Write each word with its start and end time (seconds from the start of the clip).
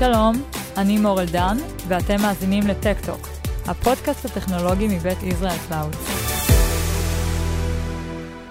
שלום, 0.00 0.34
אני 0.76 0.98
מור 0.98 1.20
אלדן, 1.20 1.56
ואתם 1.88 2.16
מאזינים 2.22 2.66
ל-Tech 2.66 3.00
Talk, 3.00 3.28
הפודקאסט 3.66 4.24
הטכנולוגי 4.24 4.88
מבית 4.88 5.22
Israel 5.22 5.58
Clouds. 5.68 5.94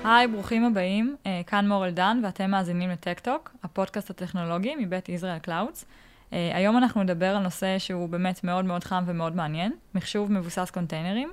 היי, 0.03 0.27
ברוכים 0.27 0.65
הבאים, 0.65 1.15
אה, 1.25 1.41
כאן 1.47 1.67
מור 1.67 1.85
אלדן, 1.85 2.21
ואתם 2.23 2.51
מאזינים 2.51 2.89
ל-Tech 2.89 3.23
Talk, 3.23 3.51
הפודקאסט 3.63 4.09
הטכנולוגי 4.09 4.75
מבית 4.75 5.09
Israel 5.09 5.39
Clouds. 5.39 5.85
אה, 6.33 6.51
היום 6.53 6.77
אנחנו 6.77 7.03
נדבר 7.03 7.35
על 7.35 7.43
נושא 7.43 7.79
שהוא 7.79 8.09
באמת 8.09 8.43
מאוד 8.43 8.65
מאוד 8.65 8.83
חם 8.83 9.03
ומאוד 9.07 9.35
מעניין, 9.35 9.71
מחשוב 9.95 10.31
מבוסס 10.31 10.71
קונטיינרים. 10.73 11.29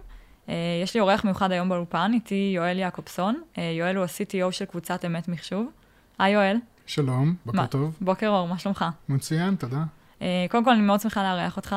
אה, 0.48 0.54
יש 0.82 0.94
לי 0.94 1.00
אורח 1.00 1.24
מיוחד 1.24 1.52
היום 1.52 1.68
באולפן, 1.68 2.10
איתי 2.14 2.52
יואל 2.56 2.78
יעקובסון. 2.78 3.42
יואל 3.78 3.96
הוא 3.96 4.04
ה-CTO 4.04 4.52
של 4.52 4.64
קבוצת 4.64 5.04
אמת 5.04 5.28
מחשוב. 5.28 5.70
היי 6.18 6.32
יואל. 6.32 6.56
שלום, 6.86 7.34
בוקר 7.46 7.58
מה, 7.58 7.66
טוב. 7.66 7.96
בוקר 8.00 8.28
אור, 8.28 8.48
מה 8.48 8.58
שלומך? 8.58 8.84
מצוין, 9.08 9.54
תודה. 9.54 9.84
Uh, 10.20 10.22
קודם 10.50 10.64
כל, 10.64 10.70
אני 10.70 10.82
מאוד 10.82 11.00
שמחה 11.00 11.22
לארח 11.22 11.56
אותך. 11.56 11.76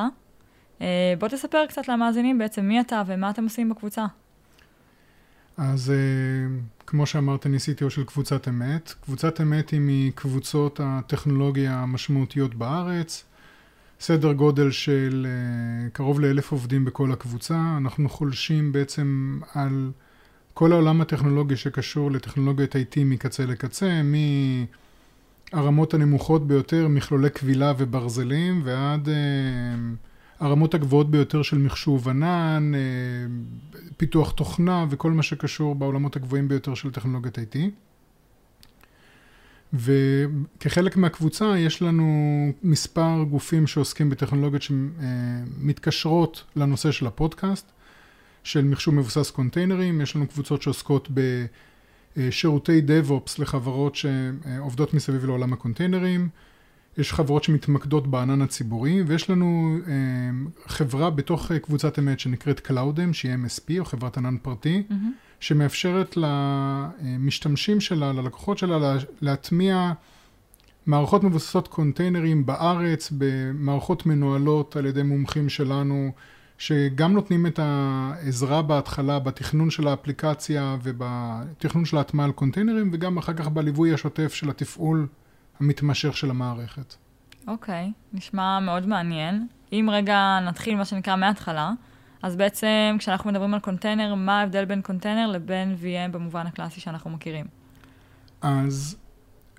Uh, 0.80 0.82
בוא 1.20 1.28
תספר 1.28 1.66
קצת 1.68 1.88
למאזינים 1.88 2.38
בעצם 2.38 2.66
מי 2.66 2.82
אתה 2.82 3.04
ומה 3.08 3.30
אתם 3.30 3.44
עושים 3.44 3.70
בקבוצה. 3.70 4.06
אז 5.58 5.94
uh, 5.94 6.86
כמו 6.88 7.06
שאמרת, 7.06 7.46
אני 7.46 7.58
CTO 7.58 7.90
של 7.90 8.04
קבוצת 8.04 8.48
אמת. 8.48 8.94
קבוצת 9.02 9.42
אמת 9.42 9.70
היא 9.70 9.82
מקבוצות 9.84 10.80
הטכנולוגיה 10.84 11.74
המשמעותיות 11.74 12.56
בארץ. 12.56 13.26
סדר 14.00 14.34
גודל 14.34 14.72
של 14.72 15.28
קרוב 15.94 16.20
לאלף 16.20 16.52
עובדים 16.52 16.86
בכל 16.86 17.12
הקבוצה. 17.12 17.78
אנחנו 17.78 18.10
חולשים 18.10 18.72
בעצם 18.72 19.40
על 19.54 19.92
כל 20.54 20.72
העולם 20.72 21.02
הטכנולוגי 21.02 21.56
שקשור 21.56 22.12
לטכנולוגיית 22.12 22.76
IT 22.76 23.00
מקצה 23.06 23.46
לקצה, 23.46 24.02
מ... 24.04 24.14
הרמות 25.52 25.94
הנמוכות 25.94 26.48
ביותר, 26.48 26.88
מכלולי 26.88 27.30
כבילה 27.30 27.74
וברזלים, 27.78 28.62
ועד 28.64 29.08
uh, 29.08 29.12
הרמות 30.40 30.74
הגבוהות 30.74 31.12
ביותר 31.12 31.42
של 31.42 31.58
מחשוב 31.58 32.10
ענן, 32.10 32.72
uh, 32.74 33.78
פיתוח 33.98 34.32
תוכנה 34.32 34.86
וכל 34.90 35.12
מה 35.12 35.24
שקשור 35.24 35.76
בעולמות 35.76 36.16
הגבוהים 36.16 36.48
ביותר 36.48 36.74
של 36.74 36.92
טכנולוגיית 36.92 37.38
IT. 37.38 37.58
וכחלק 39.74 40.98
מהקבוצה 40.98 41.58
יש 41.58 41.82
לנו 41.82 42.06
מספר 42.64 43.24
גופים 43.30 43.68
שעוסקים 43.68 44.10
בטכנולוגיות 44.10 44.62
שמתקשרות 44.62 46.44
לנושא 46.56 46.92
של 46.92 47.08
הפודקאסט, 47.08 47.72
של 48.44 48.64
מחשוב 48.64 48.96
מבוסס 48.96 49.32
קונטיינרים, 49.32 50.02
יש 50.02 50.16
לנו 50.16 50.28
קבוצות 50.28 50.62
שעוסקות 50.62 51.08
ב... 51.14 51.46
אה, 52.18 52.28
שירותי 52.32 52.82
DevOps 52.88 53.42
לחברות 53.42 53.96
שעובדות 53.96 54.94
מסביב 54.94 55.26
לעולם 55.26 55.54
הקונטיינרים, 55.54 56.30
יש 56.98 57.14
חברות 57.14 57.44
שמתמקדות 57.44 58.08
בענן 58.08 58.42
הציבורי, 58.42 59.02
ויש 59.08 59.30
לנו 59.30 59.78
אה, 59.88 59.94
חברה 60.68 61.10
בתוך 61.10 61.52
קבוצת 61.52 62.00
אמת 62.00 62.20
שנקראת 62.20 62.68
Cloudem, 62.68 63.14
שהיא 63.14 63.34
MSP, 63.34 63.80
או 63.80 63.86
חברת 63.86 64.18
ענן 64.18 64.38
פרטי, 64.38 64.84
mm-hmm. 64.90 64.94
שמאפשרת 65.40 66.18
למשתמשים 66.18 67.82
שלה, 67.82 68.14
ללקוחות 68.14 68.58
שלה, 68.58 68.98
להטמיע 69.22 69.92
מערכות 70.86 71.24
מבוססות 71.24 71.68
קונטיינרים 71.68 72.46
בארץ, 72.46 73.14
במערכות 73.18 74.06
מנוהלות 74.06 74.76
על 74.76 74.86
ידי 74.86 75.04
מומחים 75.04 75.50
שלנו, 75.50 76.12
שגם 76.60 77.14
נותנים 77.14 77.48
את 77.48 77.60
העזרה 77.64 78.62
בהתחלה 78.62 79.20
בתכנון 79.20 79.70
של 79.70 79.88
האפליקציה 79.88 80.78
ובתכנון 80.84 81.86
של 81.86 81.98
ההטמעה 81.98 82.26
על 82.26 82.32
קונטיינרים, 82.32 82.90
וגם 82.94 83.18
אחר 83.18 83.34
כך 83.34 83.48
בליווי 83.48 83.94
השוטף 83.94 84.34
של 84.34 84.50
התפעול 84.50 85.08
המתמשך 85.60 86.18
של 86.18 86.30
המערכת. 86.30 86.96
אוקיי, 87.48 87.92
אוקיי, 87.96 88.18
נשמע 88.18 88.60
מאוד 88.60 88.88
מעניין. 88.88 89.48
אם 89.74 89.90
רגע 89.92 90.40
נתחיל 90.48 90.76
מה 90.76 90.86
שנקרא 90.86 91.16
מההתחלה, 91.16 91.72
אז 92.24 92.36
בעצם 92.36 92.96
כשאנחנו 93.00 93.30
מדברים 93.30 93.54
על 93.54 93.60
קונטיינר, 93.60 94.16
מה 94.16 94.40
ההבדל 94.40 94.66
בין 94.66 94.82
קונטיינר 94.82 95.28
לבין 95.28 95.76
VM 95.82 96.12
במובן 96.12 96.48
הקלאסי 96.48 96.80
שאנחנו 96.80 97.10
מכירים? 97.10 97.46
אז 98.42 98.98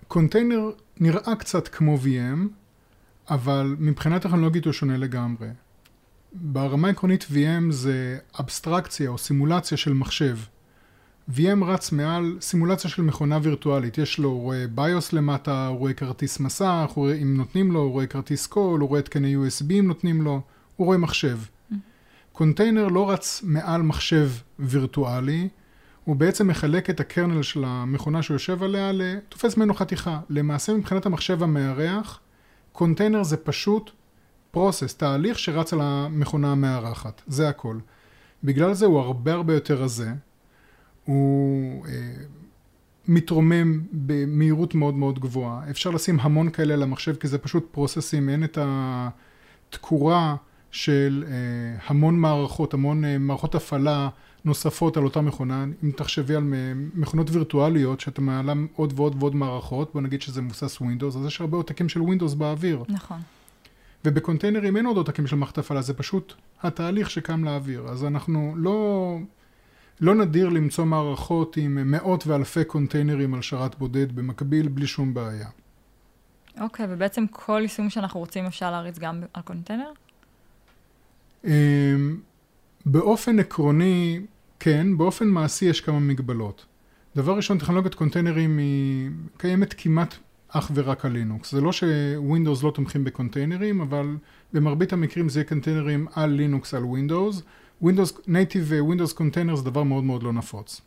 קונטיינר 0.09 0.71
נראה 1.00 1.37
קצת 1.39 1.69
כמו 1.69 1.97
VM, 1.97 2.49
אבל 3.31 3.77
מבחינה 3.78 4.19
טכנולוגית 4.19 4.65
הוא 4.65 4.72
שונה 4.72 4.97
לגמרי. 4.97 5.49
ברמה 6.32 6.88
העקרונית 6.88 7.26
VM 7.30 7.70
זה 7.70 8.18
אבסטרקציה 8.41 9.10
או 9.10 9.18
סימולציה 9.18 9.76
של 9.76 9.92
מחשב. 9.92 10.38
VM 11.34 11.64
רץ 11.66 11.92
מעל 11.92 12.36
סימולציה 12.41 12.91
של 12.91 13.02
מכונה 13.02 13.38
וירטואלית, 13.42 13.98
יש 13.98 14.18
לו, 14.18 14.38
רואה 14.38 14.64
ביוס 14.74 15.12
למטה, 15.12 15.66
הוא 15.66 15.78
רואה 15.78 15.92
כרטיס 15.92 16.41
מסך, 16.41 16.91
הוא 16.94 17.04
רואה, 17.04 17.14
אם 17.14 17.36
נותנים 17.36 17.72
לו, 17.72 17.80
הוא 17.80 17.92
רואה 17.92 18.06
כרטיס 18.06 18.46
קול, 18.46 18.80
הוא 18.80 18.88
רואה 18.88 19.00
התקני 19.00 19.36
USB 19.36 19.72
אם 19.72 19.86
נותנים 19.86 20.22
לו, 20.22 20.41
הוא 20.76 20.84
רואה 20.84 20.98
מחשב. 20.98 21.38
קונטיינר 22.32 22.88
לא 22.88 23.10
רץ 23.10 23.41
מעל 23.44 23.82
מחשב 23.82 24.30
וירטואלי, 24.58 25.48
הוא 26.04 26.16
בעצם 26.16 26.48
מחלק 26.48 26.91
את 26.91 27.00
הקרנל 27.00 27.42
של 27.42 27.64
המכונה 27.66 28.22
שהוא 28.22 28.34
יושב 28.34 28.62
עליה, 28.62 28.92
תופס 29.28 29.56
ממנו 29.56 29.74
חתיכה. 29.74 30.20
למעשה 30.28 30.74
מבחינת 30.74 31.06
המחשב 31.06 31.42
המארח, 31.42 32.20
קונטיינר 32.72 33.22
זה 33.22 33.36
פשוט 33.36 33.91
פרוסס, 34.50 34.94
תהליך 34.94 35.38
שרץ 35.38 35.72
על 35.72 35.81
המכונה 35.83 36.53
המארחת, 36.53 37.22
זה 37.27 37.49
הכל. 37.49 37.78
בגלל 38.44 38.72
זה 38.72 38.87
הוא 38.87 38.99
הרבה 39.00 39.33
הרבה 39.33 39.55
יותר 39.55 39.83
רזה, 39.83 40.12
הוא 41.05 41.87
אה, 41.87 41.93
מתרומם 43.09 43.83
במהירות 43.93 44.75
מאוד 44.75 44.94
מאוד 44.94 45.19
גבוהה, 45.19 45.71
אפשר 45.71 45.91
לשים 45.91 46.21
המון 46.21 46.50
כאלה 46.50 46.75
על 46.75 46.83
המחשב 46.83 47.16
כי 47.16 47.28
זה 47.28 47.39
פשוט 47.39 47.69
פרוססים, 47.72 48.28
אין 48.28 48.44
את 48.44 48.59
התקורה 48.60 50.37
של 50.71 51.25
אה, 51.28 51.33
המון 51.87 52.19
מערכות, 52.19 52.75
המון 52.75 53.05
אה, 53.05 53.19
מערכות 53.19 53.55
הפעלה 53.55 54.09
נוספות 54.44 54.97
על 54.97 55.05
אותה 55.05 55.21
מכונה, 55.21 55.65
אם 55.84 55.91
תחשבי 55.97 56.34
על 56.34 56.44
מכונות 56.94 57.31
וירטואליות 57.31 58.00
שאתה 58.00 58.21
מעלה 58.21 58.53
עוד 58.77 58.93
ועוד 58.97 59.16
ועוד 59.19 59.34
מערכות, 59.34 59.93
בוא 59.94 60.00
נגיד 60.00 60.22
שזה 60.22 60.43
מבוסס 60.43 60.78
Windows, 60.78 61.19
אז 61.19 61.27
יש 61.27 61.41
הרבה 61.41 61.56
עותקים 61.56 61.89
של 61.89 62.00
Windows 62.00 62.34
באוויר. 62.34 62.84
נכון. 62.89 63.19
ובקונטיינרים 64.05 64.77
אין 64.77 64.87
עוד 64.87 64.97
עותקים 64.97 65.27
של 65.27 65.37
מערכת 65.37 65.59
הפעלה, 65.59 65.83
זה 65.83 65.94
פשוט 65.94 66.34
התהליך 66.62 67.11
שקם 67.11 67.44
לאוויר. 67.44 67.88
אז 67.88 68.05
אנחנו 68.05 68.55
לא, 68.56 69.16
לא 70.00 70.15
נדיר 70.15 70.49
למצוא 70.49 70.84
מערכות 70.84 71.56
עם 71.56 71.91
מאות 71.91 72.27
ואלפי 72.27 72.65
קונטיינרים 72.65 73.34
על 73.34 73.43
שרת 73.43 73.78
בודד 73.78 74.12
במקביל, 74.16 74.69
בלי 74.69 74.87
שום 74.87 75.15
בעיה. 75.15 75.49
אוקיי, 76.60 76.87
okay, 76.87 76.89
ובעצם 76.93 77.27
כל 77.31 77.59
יישום 77.62 77.91
שאנחנו 77.91 78.21
רוצים 78.21 78.47
אפשר 78.47 78.71
להריץ 78.71 78.99
גם 78.99 79.22
על 79.34 79.43
קונטיינר? 79.43 79.91
Um, 81.44 81.49
באופן 82.87 83.39
עקרוני, 83.39 84.21
כן, 84.60 84.99
באופן 84.99 85.28
מעשי 85.28 85.65
יש 85.65 85.81
כמה 85.81 86.00
מגבלות. 86.00 86.66
דבר 87.16 87.37
ראשון, 87.37 87.59
טכנולוגיית 87.59 87.94
קונטיינרים 87.94 88.59
היא 88.59 89.10
קיימת 89.37 89.75
כמעט 89.78 90.15
אך 90.50 90.71
ורק 90.75 91.05
על 91.05 91.12
לינוקס. 91.12 91.53
זה 91.53 91.61
לא 91.61 91.72
שווינדוס 91.72 92.62
לא 92.62 92.71
תומכים 92.71 93.05
בקונטיינרים, 93.05 93.81
אבל 93.81 94.16
במרבית 94.53 94.93
המקרים 94.93 95.28
זה 95.28 95.41
יהיה 95.41 95.49
קונטיינרים 95.49 96.06
על 96.15 96.31
לינוקס 96.31 96.75
על 96.75 96.84
ווינדוס. 96.84 97.43
ווינדוס, 97.83 98.12
native 98.26 98.72
Windows 98.81 99.12
container 99.12 99.56
זה 99.56 99.65
דבר 99.65 99.83
מאוד 99.83 100.05
מאוד 100.05 100.22
לא 100.22 100.33
נפוץ. 100.33 100.81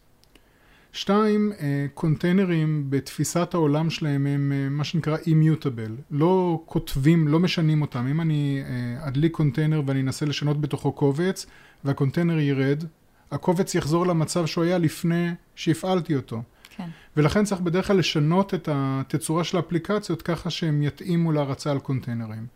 שתיים, 0.92 1.52
אה, 1.60 1.86
קונטיינרים 1.94 2.86
בתפיסת 2.90 3.54
העולם 3.54 3.90
שלהם 3.90 4.28
הם 4.28 4.52
אה, 4.56 4.70
מה 4.70 4.84
שנקרא 4.84 5.18
immutable. 5.28 5.96
לא 6.12 6.64
כותבים, 6.66 7.28
לא 7.28 7.40
משנים 7.40 7.82
אותם. 7.82 8.08
אם 8.08 8.22
אני 8.22 8.62
אה, 8.66 9.08
אדליק 9.08 9.32
קונטיינר 9.32 9.82
ואני 9.86 10.02
אנסה 10.02 10.26
לשנות 10.26 10.62
בתוכו 10.62 10.92
קובץ, 10.92 11.46
וה-container 11.84 12.40
ירד, 12.40 12.84
הקובץ 13.32 13.76
יחזור 13.76 14.08
למצב 14.08 14.46
שהוא 14.46 14.64
היה 14.64 14.78
לפני 14.78 15.30
שהפעלתי 15.56 16.16
אותו. 16.16 16.42
כן. 16.78 16.90
ולכן 17.18 17.44
צריך 17.44 17.62
בדרך 17.62 17.88
כלל 17.88 17.98
לשנות 17.98 18.54
את 18.54 18.70
התצורה 18.72 19.44
של 19.44 19.58
האפליקציות 19.58 20.22
ככה 20.22 20.50
שהם 20.50 20.84
יתאימו 20.84 21.32
להרצה 21.32 21.72
על 21.72 21.80
קונטיינרים. 21.80 22.48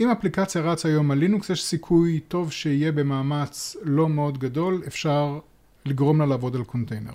אם 0.00 0.10
אפליקציה 0.10 0.62
רצה 0.62 0.88
היום 0.88 1.10
על 1.10 1.18
לינוקס, 1.18 1.50
יש 1.50 1.64
סיכוי 1.64 2.20
טוב 2.20 2.52
שיהיה 2.52 2.92
במאמץ 2.92 3.76
לא 3.82 4.08
מאוד 4.08 4.38
גדול, 4.38 4.82
אפשר 4.86 5.38
לגרום 5.84 6.20
לה 6.20 6.26
לעבוד 6.26 6.56
על 6.56 6.64
קונטיינר. 6.64 7.12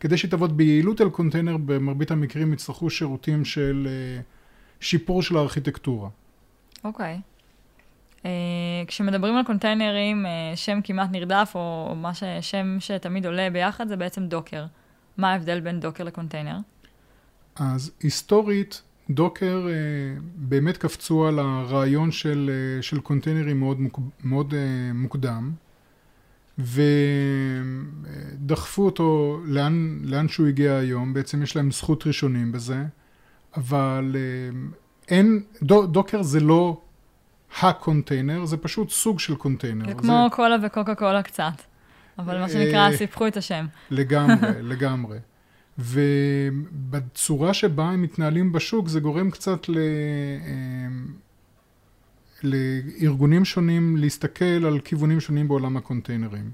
כדי 0.00 0.16
שהיא 0.16 0.30
תעבוד 0.30 0.56
ביעילות 0.56 1.00
על 1.00 1.10
קונטיינר, 1.10 1.56
במרבית 1.56 2.10
המקרים 2.10 2.52
יצטרכו 2.52 2.90
שירותים 2.90 3.44
של 3.44 3.88
uh, 3.88 4.22
שיפור 4.80 5.22
של 5.22 5.36
הארכיטקטורה. 5.36 6.08
אוקיי. 6.84 7.20
Okay. 7.20 8.18
Uh, 8.18 8.24
כשמדברים 8.86 9.36
על 9.36 9.44
קונטיינרים, 9.44 10.26
uh, 10.26 10.56
שם 10.56 10.80
כמעט 10.84 11.08
נרדף, 11.12 11.52
או 11.54 11.94
מה 11.96 12.12
ששם 12.14 12.76
שתמיד 12.80 13.26
עולה 13.26 13.50
ביחד, 13.50 13.88
זה 13.88 13.96
בעצם 13.96 14.26
Docker. 14.26 14.64
מה 15.18 15.32
ההבדל 15.32 15.60
בין 15.60 15.80
Docker 15.80 16.04
ל-container? 16.04 16.56
אז 17.56 17.90
היסטורית, 18.00 18.82
Docker 19.10 19.66
אה, 19.68 19.72
באמת 20.34 20.76
קפצו 20.76 21.26
על 21.26 21.38
הרעיון 21.38 22.10
של, 22.10 22.50
אה, 22.52 22.82
של 22.82 23.00
קונטיינרים 23.00 23.60
מאוד, 23.60 23.80
מוק, 23.80 24.00
מאוד 24.24 24.54
אה, 24.54 24.92
מוקדם, 24.94 25.52
ודחפו 28.38 28.82
אותו 28.82 29.40
לאן, 29.44 29.98
לאן 30.04 30.28
שהוא 30.28 30.46
הגיע 30.46 30.72
היום, 30.72 31.14
בעצם 31.14 31.42
יש 31.42 31.56
להם 31.56 31.70
זכות 31.70 32.06
ראשונים 32.06 32.52
בזה, 32.52 32.84
אבל 33.56 34.16
אה, 34.18 34.20
אין, 35.08 35.42
דו, 35.62 35.86
Docker 35.86 36.22
זה 36.22 36.40
לא 36.40 36.80
ה-container, 37.60 38.44
זה 38.44 38.56
פשוט 38.56 38.90
סוג 38.90 39.20
של 39.20 39.34
קונטיינר. 39.34 39.86
זה 39.88 39.94
כמו 39.94 40.26
קולה 40.32 40.56
וקוקה 40.62 40.94
קולה 40.94 41.22
קצת, 41.22 41.62
אבל 42.18 42.38
מה 42.38 42.48
שנקרא, 42.48 42.96
סיפחו 42.96 43.26
את 43.26 43.36
השם. 43.36 43.66
לגמרי, 43.90 44.62
לגמרי. 44.72 45.18
ובצורה 45.78 47.54
שבה 47.54 47.84
הם 47.84 48.02
מתנהלים 48.02 48.52
בשוק, 48.52 48.88
זה 48.88 49.00
גורם 49.00 49.30
קצת 49.30 49.68
ל... 49.68 49.78
לארגונים 52.42 53.44
שונים 53.44 53.96
להסתכל 53.96 54.44
על 54.44 54.80
כיוונים 54.80 55.20
שונים 55.20 55.48
בעולם 55.48 55.76
הקונטיינרים. 55.76 56.50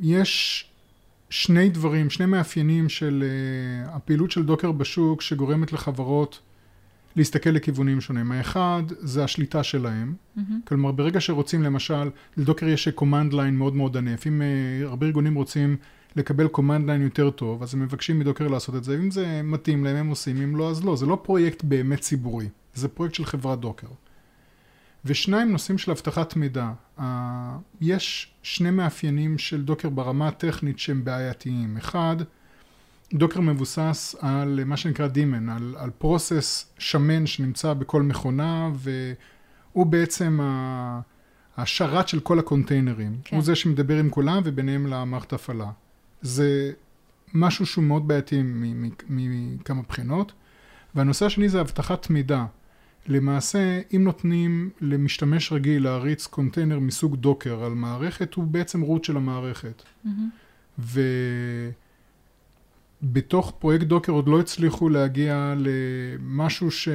יש 0.00 0.64
שני 1.30 1.68
דברים, 1.68 2.10
שני 2.10 2.26
מאפיינים 2.26 2.88
של 2.88 3.24
הפעילות 3.86 4.30
של 4.30 4.42
דוקר 4.42 4.72
בשוק 4.72 5.22
שגורמת 5.22 5.72
לחברות 5.72 6.40
להסתכל 7.16 7.50
לכיוונים 7.50 8.00
שונים. 8.00 8.32
האחד 8.32 8.82
זה 8.88 9.24
השליטה 9.24 9.62
שלהם, 9.62 10.14
mm-hmm. 10.14 10.40
כלומר 10.64 10.92
ברגע 10.92 11.20
שרוצים 11.20 11.62
למשל, 11.62 12.10
לדוקר 12.36 12.68
יש 12.68 12.88
command 12.88 13.32
line 13.32 13.50
מאוד 13.52 13.74
מאוד 13.74 13.96
ענף, 13.96 14.26
אם 14.26 14.42
uh, 14.42 14.86
הרבה 14.86 15.06
ארגונים 15.06 15.34
רוצים 15.34 15.76
לקבל 16.16 16.46
command 16.46 16.86
line 16.88 17.02
יותר 17.02 17.30
טוב, 17.30 17.62
אז 17.62 17.74
הם 17.74 17.82
מבקשים 17.82 18.18
מדוקר 18.18 18.48
לעשות 18.48 18.74
את 18.76 18.84
זה, 18.84 18.96
אם 18.96 19.10
זה 19.10 19.40
מתאים 19.44 19.84
להם 19.84 19.96
הם 19.96 20.08
עושים, 20.08 20.42
אם 20.42 20.56
לא 20.56 20.70
אז 20.70 20.84
לא, 20.84 20.96
זה 20.96 21.06
לא 21.06 21.18
פרויקט 21.22 21.64
באמת 21.64 22.00
ציבורי, 22.00 22.48
זה 22.74 22.88
פרויקט 22.88 23.14
של 23.14 23.24
חברת 23.24 23.60
דוקר. 23.60 23.86
ושניים 25.04 25.52
נושאים 25.52 25.78
של 25.78 25.90
אבטחת 25.90 26.36
מידע. 26.36 26.72
Uh, 26.98 27.02
יש 27.80 28.34
שני 28.42 28.70
מאפיינים 28.70 29.38
של 29.38 29.62
דוקר 29.62 29.88
ברמה 29.88 30.28
הטכנית 30.28 30.78
שהם 30.78 31.04
בעייתיים. 31.04 31.76
אחד, 31.76 32.16
דוקר 33.14 33.40
מבוסס 33.40 34.16
על 34.20 34.60
מה 34.64 34.76
שנקרא 34.76 35.06
דימן, 35.06 35.48
על, 35.48 35.74
על 35.78 35.90
פרוסס 35.98 36.66
שמן 36.78 37.26
שנמצא 37.26 37.72
בכל 37.72 38.02
מכונה, 38.02 38.70
והוא 38.74 39.86
בעצם 39.86 40.40
השרת 41.56 42.08
של 42.08 42.20
כל 42.20 42.38
הקונטיינרים. 42.38 43.16
כן. 43.24 43.36
הוא 43.36 43.44
זה 43.44 43.54
שמדבר 43.54 43.98
עם 43.98 44.10
כולם 44.10 44.42
וביניהם 44.44 44.86
למערכת 44.86 45.32
הפעלה. 45.32 45.70
זה 46.22 46.72
משהו 47.34 47.66
שהוא 47.66 47.84
מאוד 47.84 48.08
בעייתי 48.08 48.42
מכמה 49.08 49.82
בחינות. 49.88 50.32
והנושא 50.94 51.26
השני 51.26 51.48
זה 51.48 51.60
אבטחת 51.60 52.10
מידע. 52.10 52.44
למעשה, 53.06 53.80
אם 53.96 54.04
נותנים 54.04 54.70
למשתמש 54.80 55.52
רגיל 55.52 55.84
להריץ 55.84 56.26
קונטיינר 56.26 56.78
מסוג 56.78 57.16
Docker 57.16 57.64
על 57.64 57.72
מערכת, 57.72 58.34
הוא 58.34 58.44
בעצם 58.44 58.80
root 58.80 59.04
של 59.04 59.16
המערכת. 59.16 59.82
Mm-hmm. 59.82 60.08
בתוך 63.02 63.52
פרויקט 63.58 63.86
Docker 63.86 64.12
עוד 64.12 64.28
לא 64.28 64.40
הצליחו 64.40 64.88
להגיע 64.88 65.54
למשהו 65.56 66.70
ש... 66.70 66.88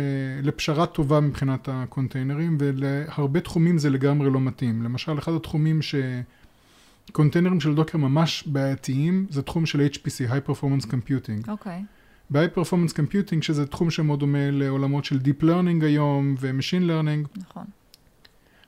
לפשרה 0.43 0.85
טובה 0.85 1.19
מבחינת 1.19 1.69
הקונטיינרים, 1.71 2.57
ולהרבה 2.59 3.39
תחומים 3.39 3.77
זה 3.77 3.89
לגמרי 3.89 4.29
לא 4.29 4.39
מתאים. 4.39 4.83
למשל, 4.83 5.17
אחד 5.17 5.33
התחומים 5.33 5.79
שקונטיינרים 7.11 7.59
של 7.59 7.75
Docker 7.75 7.97
ממש 7.97 8.43
בעייתיים, 8.47 9.25
זה 9.29 9.41
תחום 9.41 9.65
של 9.65 9.87
HPC, 9.93 10.31
High 10.31 10.49
Performance 10.49 10.85
Computing. 10.85 11.49
אוקיי. 11.49 11.79
Okay. 11.79 11.97
ב-High 12.29 12.57
Performance 12.57 12.93
Computing, 12.93 13.41
שזה 13.41 13.65
תחום 13.65 13.91
שמאוד 13.91 14.19
דומה 14.19 14.51
לעולמות 14.51 15.05
של 15.05 15.17
Deep 15.17 15.43
Learning 15.43 15.85
היום 15.85 16.35
ו-Machine 16.39 16.89
Learning. 16.89 17.39
נכון. 17.41 17.65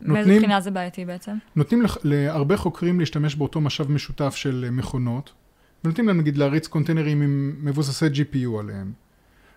מאיזה 0.02 0.38
בחינה 0.38 0.62
זה 0.62 0.72
בעייתי 0.72 1.06
בעצם? 1.06 1.32
נותנים 1.56 1.84
להרבה 2.04 2.58
חוקרים 2.58 3.00
להשתמש 3.00 3.36
באותו 3.36 3.62
משאב 3.62 3.92
משותף 3.92 4.36
של 4.36 4.68
מכונות. 4.72 5.32
ונותנים 5.84 6.08
להם 6.08 6.18
נגיד 6.18 6.38
להריץ 6.38 6.68
קונטיינרים 6.68 7.22
עם 7.22 7.56
מבוססי 7.62 8.06
GPU 8.06 8.60
עליהם. 8.60 8.94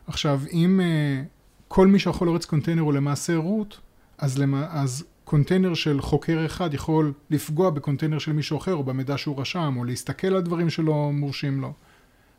עכשיו, 0.06 0.40
אם 0.52 0.80
uh, 0.80 1.26
כל 1.68 1.86
מי 1.86 1.98
שיכול 1.98 2.28
להריץ 2.28 2.44
קונטיינר 2.44 2.82
הוא 2.82 2.92
למעשה 2.92 3.36
root, 3.36 3.76
אז, 4.18 4.38
למה, 4.38 4.66
אז 4.70 5.04
קונטיינר 5.24 5.74
של 5.74 6.00
חוקר 6.00 6.46
אחד 6.46 6.74
יכול 6.74 7.12
לפגוע 7.30 7.70
ב-container 7.70 8.18
של 8.18 8.32
מישהו 8.32 8.58
אחר, 8.58 8.74
או 8.74 8.84
במידע 8.84 9.18
שהוא 9.18 9.40
רשם, 9.40 9.74
או 9.76 9.84
להסתכל 9.84 10.26
על 10.26 10.42
דברים 10.42 10.70
שלא 10.70 11.10
מורשים 11.12 11.60
לו. 11.60 11.72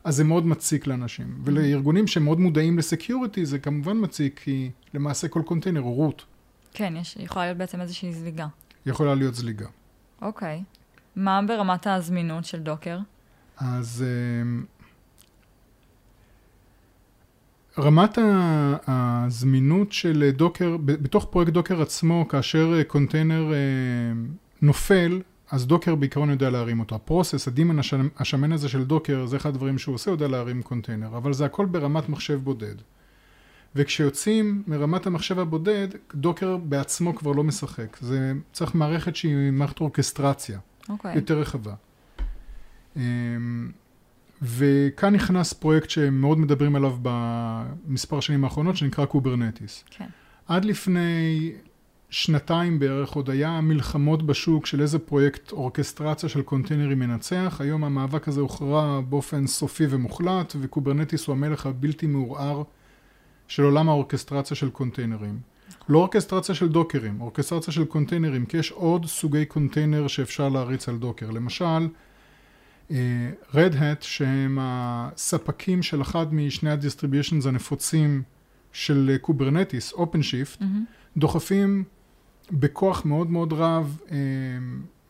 אז 0.03 0.15
זה 0.15 0.23
מאוד 0.23 0.45
מציק 0.45 0.87
לאנשים. 0.87 1.41
ולארגונים 1.43 2.07
שמאוד 2.07 2.39
מודעים 2.39 2.77
ל-security, 2.77 3.45
זה 3.45 3.59
כמובן 3.59 3.97
מציק, 4.01 4.39
כי 4.43 4.71
למעשה 4.93 5.27
כל 5.27 5.41
קונטיינר 5.45 5.79
הוא 5.79 5.95
root. 5.95 6.21
כן, 6.73 6.93
יש, 6.97 7.17
יכולה 7.19 7.45
להיות 7.45 7.57
בעצם 7.57 7.81
איזושהי 7.81 8.13
זליגה. 8.13 8.47
יכולה 8.85 9.15
להיות 9.15 9.35
זליגה. 9.35 9.67
אוקיי. 10.21 10.63
מה 11.15 11.41
ברמת 11.47 11.87
הזמינות 11.87 12.45
של 12.45 12.59
Docker? 12.59 12.99
אז 13.57 14.05
אמ, 14.41 14.63
רמת 17.77 18.17
הזמינות 18.87 19.91
של 19.91 20.29
Docker, 20.35 20.77
בתוך 20.77 21.27
פרויקט 21.29 21.53
Docker 21.53 21.81
עצמו, 21.81 22.27
כאשר 22.27 22.83
קונטיינר 22.83 23.53
אמ, 23.53 24.27
נופל, 24.61 25.21
אז 25.51 25.67
Docker 25.67 25.95
בעיקרון 25.95 26.29
יודע 26.29 26.49
להרים 26.49 26.79
אותו. 26.79 26.95
ה 26.95 27.01
process, 27.01 27.47
ה 27.47 27.52
daemon 27.52 27.79
השמן 28.17 28.51
הזה 28.51 28.69
של 28.69 28.83
Docker, 28.83 29.25
זה 29.25 29.37
אחד 29.37 29.49
הדברים 29.49 29.77
שהוא 29.77 29.95
עושה, 29.95 30.11
יודע 30.11 30.27
להרים 30.27 30.61
קונטיינר, 30.61 31.17
אבל 31.17 31.33
זה 31.33 31.45
הכל 31.45 31.65
ברמת 31.65 32.09
מחשב 32.09 32.39
בודד. 32.43 32.75
וכשיוצאים 33.75 34.63
מרמת 34.67 35.05
המחשב 35.05 35.39
הבודד, 35.39 35.87
Docker 36.15 36.57
בעצמו 36.57 37.15
כבר 37.15 37.31
לא 37.31 37.43
משחק. 37.43 37.97
זה 38.01 38.33
צריך 38.51 38.75
מערכת 38.75 39.15
שהיא 39.15 39.51
מערכת 39.51 39.79
orchestration, 39.79 40.57
okay. 40.57 40.89
אוקיי. 40.89 41.15
יותר 41.15 41.39
רחבה. 41.39 41.73
אמ, 42.97 43.71
וכאן 44.41 45.15
נכנס 45.15 45.53
פרויקט 45.53 45.89
שמאוד 45.89 46.39
מדברים 46.39 46.75
עליו 46.75 46.95
במספר 47.01 48.19
שנים 48.19 48.43
האחרונות, 48.43 48.77
שנקרא 48.77 49.05
Kubernetes. 49.05 49.83
כן. 49.89 50.07
עד 50.47 50.65
לפני 50.65 51.51
שנתיים 52.09 52.79
בערך 52.79 53.11
עוד 53.11 53.29
היה 53.29 53.61
מלחמות 53.61 54.25
בשוק 54.25 54.65
של 54.65 54.81
איזה 54.81 54.99
פרויקט 54.99 55.51
אורקסטרציה 55.51 56.29
של 56.29 56.41
קונטיינרים 56.41 56.99
מנצח. 56.99 57.57
היום 57.59 57.83
המאבק 57.83 58.27
הזה 58.27 58.41
הוכרע 58.41 59.01
באופן 59.01 59.47
סופי 59.47 59.85
ומוחלט, 59.89 60.55
ו 60.61 60.67
Kubernetes 60.67 61.27
הוא 61.27 61.35
המלך 61.35 61.65
הבלתי 61.65 62.07
מעורער 62.07 62.63
של 63.47 63.63
עולם 63.63 63.89
האורקסטרציה 63.89 64.57
של 64.57 64.69
קונטיינרים. 64.69 65.39
לא 65.89 65.97
אורקסטרציה 65.97 66.55
של 66.55 66.69
דוקרים, 66.69 67.21
אורקסטרציה 67.21 67.73
של 67.73 67.85
קונטיינרים, 67.85 68.45
כי 68.45 68.57
יש 68.57 68.71
עוד 68.71 69.05
סוגי 69.05 69.45
קונטיינר 69.45 70.07
שאפשר 70.07 70.49
להריץ 70.49 70.89
על 70.89 70.97
Docker. 70.97 71.31
למשל, 71.31 71.87
אה, 72.93 73.91
Red 73.91 73.96
Hat 73.96 74.01
שהם 74.01 74.57
הספקים 74.61 75.83
של 75.83 76.01
אחד 76.01 76.33
משני 76.33 76.69
ה 76.69 76.75
distributions 76.75 77.45
הנפוצים 77.45 78.23
של 78.71 79.15
Kubernetes, 79.21 79.93
OpenShift, 79.93 80.61
mm-hmm. 80.61 81.17
דוחפים 81.17 81.83
בכוח 82.51 83.05
מאוד 83.05 83.31
מאוד 83.31 83.53
רב 83.53 83.97
אה, 84.11 84.17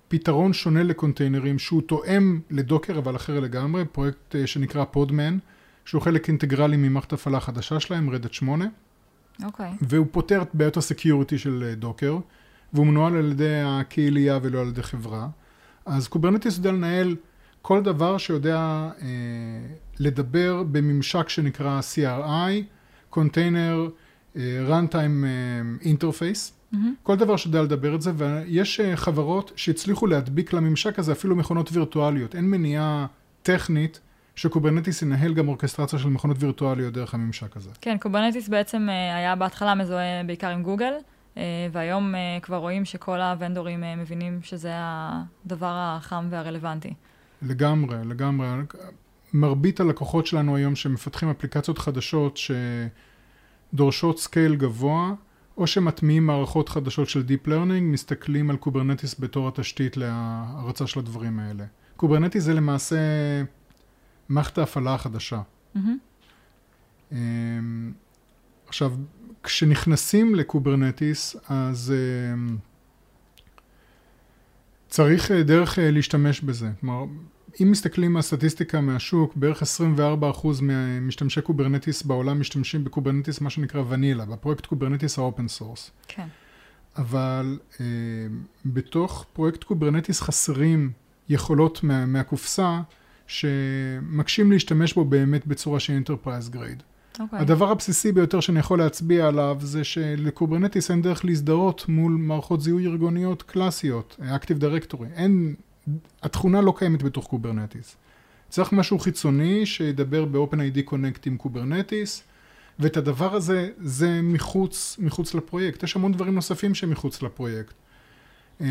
פתרון 0.08 0.54
שונה 0.54 0.84
לקונטיינרים 0.84 1.60
שהוא 1.60 1.82
תואם 1.82 2.40
ל 2.50 2.57
Docker 2.57 2.98
אבל 2.98 3.16
אחר 3.16 3.40
לגמרי, 3.40 3.86
פרויקט 3.86 4.36
אה, 4.36 4.48
שנקרא 4.48 4.84
Podman, 4.84 5.38
שהוא 5.86 6.02
חלק 6.02 6.28
אינטגרלי 6.28 6.78
ממערכת 6.78 7.14
הפעלה 7.14 7.38
החדשה 7.38 7.80
שלהם, 7.80 8.10
Red 8.10 8.22
Hat 8.22 8.34
8. 8.34 8.66
אוקיי. 9.44 9.72
Okay. 9.72 9.76
והוא 9.82 10.08
פותר 10.12 10.42
את 10.42 10.50
בעיות 10.54 10.78
ה 10.78 10.85
security 10.85 11.38
של 11.38 11.74
Docker, 11.78 12.18
והוא 12.74 12.88
מנוהל 12.88 13.16
על 13.16 13.32
ידי 13.32 13.62
הקהילייה 13.66 14.40
ולא 14.42 14.62
על 14.62 14.68
ידי 14.68 14.84
חברה. 14.84 15.28
אז 15.86 16.08
Kubernetes 16.08 16.58
יודע 16.58 16.72
לנהל 16.72 17.16
כל 17.64 17.84
דבר 17.84 18.18
שיודע 18.18 18.58
אה, 19.02 19.08
לדבר 20.00 20.64
בממשק 20.72 21.30
שנקרא 21.30 21.80
CRI, 21.80 22.64
Container 23.16 23.90
uh, 24.36 24.38
Runtime 24.70 25.24
uh, 25.24 25.86
Interface, 25.86 26.52
mm-hmm. 26.74 26.78
כל 27.04 27.16
דבר 27.16 27.38
שיודע 27.38 27.62
לדבר 27.62 27.96
את 27.96 28.02
זה, 28.02 28.12
ויש 28.16 28.80
uh, 28.80 28.96
חברות 28.96 29.52
שהצליחו 29.56 30.08
להדביק 30.08 30.54
לממשק 30.54 31.00
הזה 31.00 31.12
אפילו 31.12 31.36
מכונות 31.36 31.70
וירטואליות. 31.74 32.36
אין 32.36 32.50
מניעה 32.50 33.06
טכנית 33.44 34.00
ש 34.36 34.47
Kubernetes 34.47 35.02
ינהל 35.02 35.34
גם 35.34 35.48
אורקסטרציה 35.48 36.00
של 36.00 36.10
מכונות 36.10 36.38
וירטואליות 36.40 36.94
דרך 36.94 37.14
הממשק 37.14 37.58
הזה. 37.58 37.70
כן, 37.82 37.98
Kubernetes 37.98 38.50
בעצם 38.50 38.88
uh, 38.90 39.16
היה 39.18 39.36
בהתחלה 39.36 39.76
מזוהה 39.76 40.24
בעיקר 40.24 40.50
עם 40.50 40.64
גוגל. 40.64 40.94
Uh, 41.36 41.38
והיום 41.72 42.16
uh, 42.16 42.44
כבר 42.44 42.58
רואים 42.58 42.86
שכל 42.86 43.22
הוונדורים 43.22 43.84
מבינים 43.98 44.40
שזה 44.42 44.72
הדבר 44.74 45.74
החם 45.76 46.28
והרלוונטי. 46.30 46.94
לגמרי, 47.44 47.98
לגמרי. 48.06 48.48
מרבית 49.34 49.80
הלקוחות 49.80 50.28
שלנו 50.28 50.56
היום 50.56 50.76
שמפתחים 50.76 51.30
אפליקציות 51.30 51.78
חדשות 51.78 52.40
שדורשות 53.74 54.20
scale 54.20 54.56
גבוה, 54.56 55.14
או 55.58 55.68
שמטמיעים 55.68 56.28
מערכות 56.28 56.70
חדשות 56.70 57.10
של 57.10 57.24
Deep 57.28 57.48
Learning, 57.48 57.82
מסתכלים 57.82 58.50
על 58.50 58.58
Kubernetes 58.58 59.16
בתור 59.20 59.48
התשתית 59.48 59.98
להרצה 59.98 60.88
של 60.88 61.00
הדברים 61.00 61.40
האלה. 61.40 61.66
Kubernetes 61.96 62.44
זה 62.44 62.54
למעשה 62.54 62.96
מערכת 64.30 64.58
ההפעלה 64.58 64.94
החדשה. 64.94 65.42
Mm-hmm. 65.76 67.14
עכשיו, 68.68 68.94
כשנכנסים 69.44 70.36
ל 70.36 70.44
Kubernetes, 70.44 71.36
אז 71.50 71.94
אמ, 72.34 72.58
צריך 74.94 75.32
אה, 75.32 75.44
דרך 75.44 75.80
אה, 75.80 75.92
להשתמש 75.92 76.42
בזה. 76.42 76.70
כלומר, 76.80 77.06
אם 77.62 77.72
מסתכלים 77.72 78.16
על 78.16 78.22
סטטיסטיקה 78.22 78.82
מהשוק, 78.82 79.36
בערך 79.36 79.64
24% 79.64 79.66
ממשתמשי 80.62 81.42
Kubernetes 81.42 82.04
בעולם 82.04 82.40
משתמשים 82.40 82.84
ב 82.84 82.89
Kubernetes, 82.89 83.42
מה 83.42 83.50
שנקרא 83.50 83.84
ונילה, 83.90 84.26
בפרויקט 84.26 84.66
Kubernetes 84.66 85.18
ה 85.18 85.24
open 85.24 85.48
source. 85.48 85.92
כן. 86.08 86.28
אבל 86.98 87.60
אה, 87.80 87.86
בתוך 88.66 89.26
פרויקט 89.34 89.64
Kubernetes 89.64 90.22
חסרים 90.22 90.92
יכולות 91.30 91.84
מה, 91.84 92.06
מהקופסה, 92.06 92.82
שמקשים 93.28 94.52
להשתמש 94.52 94.94
בו 94.94 95.06
באמת 95.06 95.48
בצורה 95.48 95.80
של 95.80 95.94
enterprise 95.94 96.50
grade. 96.50 96.84
אוקיי. 97.20 97.40
הדבר 97.40 97.72
הבסיסי 97.72 98.12
ביותר 98.12 98.40
שאני 98.40 98.60
יכול 98.60 98.80
להצביע 98.80 99.28
עליו 99.28 99.58
זה 99.62 99.84
של 99.84 100.09
Kubernetes 100.09 100.92
אין 100.92 101.02
דרך 101.02 101.26
להזדהות 101.26 101.86
מול 101.88 102.12
מערכות 102.12 102.62
זיהוי 102.62 102.88
ארגוניות 102.88 103.42
קלאסיות, 103.44 104.20
Active 104.20 104.62
Directory. 104.62 105.06
אין, 105.16 105.56
התכונה 106.24 106.62
לא 106.62 106.74
קיימת 106.78 107.04
בתוך 107.04 107.28
Kubernetes. 107.28 107.96
צריך 108.50 108.74
משהו 108.74 109.00
חיצוני 109.00 109.66
שידבר 109.66 110.26
ב-OpenID 110.26 110.90
Connect 110.90 111.20
עם 111.26 111.38
Kubernetes, 111.38 112.24
ואת 112.80 112.98
הדבר 112.98 113.36
הזה, 113.36 113.70
זה 113.78 114.20
מחוץ, 114.24 114.98
מחוץ 115.00 115.34
לפרויקט. 115.34 115.84
יש 115.84 115.96
המון 115.96 116.12
דברים 116.12 116.36
נוספים 116.36 116.76
שמחוץ 116.76 117.22
לפרויקט. 117.22 117.74
אמ, 118.62 118.66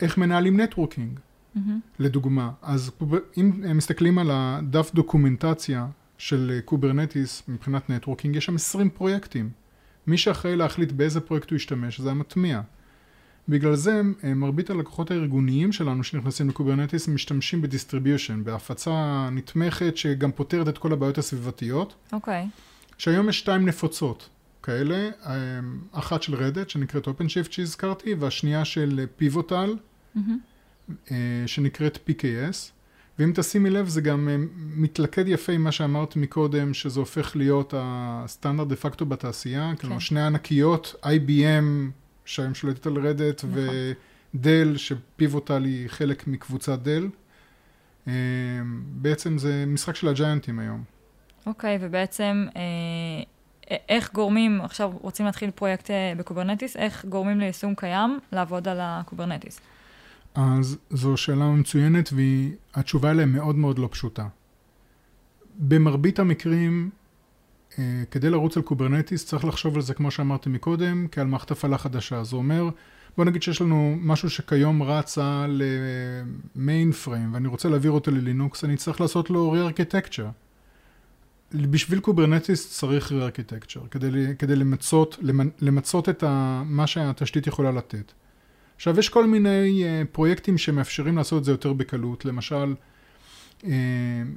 איך 0.00 0.18
מנהלים 0.18 0.60
networking, 0.60 1.18
Mm-hmm. 1.56 1.60
לדוגמה. 1.98 2.50
אז 2.62 2.90
אם 3.36 3.76
מסתכלים 3.76 4.18
על 4.18 4.30
הדף 4.32 4.94
דוקומנטציה 4.94 5.86
של 6.18 6.60
Kubernetes 6.64 7.42
מבחינת 7.48 7.90
networking, 7.90 8.36
יש 8.36 8.44
שם 8.44 8.54
20 8.54 8.90
פרויקטים. 8.90 9.50
מי 10.06 10.18
שאחראי 10.18 10.56
להחליט 10.56 10.92
באיזה 10.92 11.20
פרויקט 11.20 11.50
הוא 11.50 11.56
ישתמש 11.56 12.00
זה 12.00 12.10
המטמיע. 12.10 12.60
בגלל 13.48 13.74
זה 13.74 14.00
מרבית 14.24 14.70
הלקוחות 14.70 15.10
הארגוניים 15.10 15.72
שלנו 15.72 16.04
שנכנסים 16.04 16.48
ל 16.48 16.53
Kubernetes 16.53 17.08
משתמשים 17.08 17.62
ב 17.62 17.68
distribution, 17.68 18.44
בהפצה 18.44 19.28
נתמכת 19.32 19.96
שגם 19.96 20.32
פותרת 20.32 20.68
את 20.68 20.78
כל 20.78 20.92
הבעיות 20.92 21.18
הסביבתיות. 21.18 21.94
אוקיי. 22.12 22.48
שהיום 22.98 23.28
יש 23.28 23.38
שתיים 23.38 23.68
נפוצות 23.68 24.28
כאלה, 24.62 25.10
אחת 25.92 26.22
של 26.22 26.34
Red 26.34 26.52
Hat 26.52 26.70
שנקראת 26.70 27.08
OpenShift 27.08 27.50
שהזכרתי, 27.50 28.14
והשנייה 28.14 28.64
של 28.64 29.06
Pivotal 29.16 29.76
Mm-hmm. 30.16 31.10
שנקראת 31.46 31.98
PKS. 32.08 32.56
ואם 33.18 33.32
תשימי 33.34 33.70
לב 33.70 33.88
זה 33.88 34.00
גם 34.00 34.28
אה, 34.28 34.36
מתלכד 34.76 35.28
יפה 35.28 35.52
עם 35.52 35.64
מה 35.64 35.72
שאמרת 35.72 36.16
מקודם, 36.16 36.74
שזה 36.74 37.00
הופך 37.00 37.36
להיות 37.36 37.74
הסטנדרט 37.76 38.68
דה 38.68 38.76
פקטו 38.76 39.06
בתעשייה, 39.06 39.70
כן. 39.70 39.76
כלומר 39.76 39.98
שני 39.98 40.22
ענקיות, 40.22 40.94
IBM 41.04 41.90
שהיום 42.24 42.54
שולטת 42.54 42.86
על 42.86 43.06
Red 43.06 43.22
Hat, 43.22 43.44
נכון. 43.44 43.58
ו 44.34 44.42
Dell 44.42 44.76
ש 44.76 44.96
Pivotal 44.96 45.64
היא 45.64 45.88
חלק 45.88 46.26
מקבוצת 46.26 46.78
Dell. 46.78 47.08
אה, 48.08 48.12
בעצם 48.92 49.38
זה 49.38 49.64
משחק 49.66 49.96
של 49.96 50.08
הג'יינטים 50.08 50.58
היום. 50.58 50.82
אוקיי, 51.46 51.78
ובעצם 51.80 52.46
אה, 52.56 53.22
איך 53.88 54.12
גורמים, 54.12 54.60
עכשיו 54.60 54.92
רוצים 55.00 55.26
להתחיל 55.26 55.50
פרויקט 55.50 55.90
ב 56.16 56.21
Kubernetes, 56.21 56.76
איך 56.76 57.04
גורמים 57.04 57.40
ליישום 57.40 57.74
קיים 57.74 58.18
לעבוד 58.32 58.68
על 58.68 58.78
ה 58.80 58.87
Kubernetes? 58.87 59.60
אז 60.38 60.76
זו 60.90 61.16
שאלה 61.16 61.50
מצוינת 61.50 62.10
והתשובה 62.12 63.10
אליה 63.10 63.26
מאוד 63.26 63.56
מאוד 63.56 63.78
לא 63.78 63.88
פשוטה. 63.92 64.28
במרבית 65.58 66.18
המקרים, 66.18 66.90
אה, 67.78 68.02
כדי 68.10 68.30
לרוץ 68.30 68.56
על 68.56 68.62
Kubernetes 68.62 69.26
צריך 69.26 69.44
לחשוב 69.44 69.76
על 69.76 69.82
זה 69.82 69.94
כמו 69.94 70.10
שאמרתי 70.10 70.50
מקודם, 70.50 71.06
כעל 71.12 71.26
מערכת 71.26 71.50
הפעלה 71.50 71.78
חדשה. 71.78 72.24
זה 72.24 72.36
אומר, 72.36 72.68
בוא 73.16 73.24
נגיד 73.24 73.42
שיש 73.42 73.60
לנו 73.60 73.96
משהו 74.00 74.30
שכיום 74.30 74.82
רץ 74.82 75.18
על 75.18 75.62
mainframe 76.56 77.34
ואני 77.34 77.48
רוצה 77.48 77.68
להעביר 77.68 77.90
אותו 77.90 78.10
ללינוקס, 78.10 78.64
אני 78.64 78.76
צריך 78.76 79.00
לעשות 79.00 79.30
לו 79.30 79.54
re-architecture. 79.54 80.30
בשביל 81.54 82.00
Kubernetes 82.00 82.78
צריך 82.78 83.12
re-architecture, 83.12 83.88
כדי, 83.90 84.08
כדי 84.38 84.56
למצות, 84.56 85.18
למצות 85.60 86.08
את 86.08 86.22
ה, 86.22 86.62
מה 86.66 86.86
שהתשתית 86.86 87.46
יכולה 87.46 87.70
לתת. 87.72 88.12
עכשיו, 88.78 88.98
יש 88.98 89.08
כל 89.08 89.26
מיני 89.26 89.84
uh, 89.84 90.06
פרויקטים 90.12 90.58
שמאפשרים 90.58 91.16
לעשות 91.16 91.40
את 91.40 91.44
זה 91.44 91.50
יותר 91.50 91.72
בקלות. 91.72 92.24
למשל, 92.24 92.74
uh, 93.60 93.64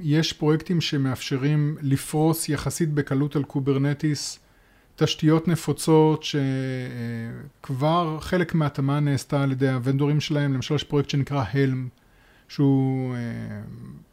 יש 0.00 0.32
פרויקטים 0.32 0.80
שמאפשרים 0.80 1.76
לפרוס 1.82 2.48
יחסית 2.48 2.92
בקלות 2.92 3.36
על 3.36 3.44
Kubernetes 3.44 4.38
תשתיות 4.96 5.48
נפוצות 5.48 6.22
שכבר 6.22 8.16
uh, 8.18 8.20
חלק 8.20 8.54
מההתאמה 8.54 9.00
נעשתה 9.00 9.42
על 9.42 9.52
ידי 9.52 9.70
הוונדורים 9.70 10.20
שלהם. 10.20 10.54
למשל, 10.54 10.74
יש 10.74 10.84
פרויקט 10.84 11.10
שנקרא 11.10 11.44
Helm, 11.52 11.88
שהוא 12.48 13.14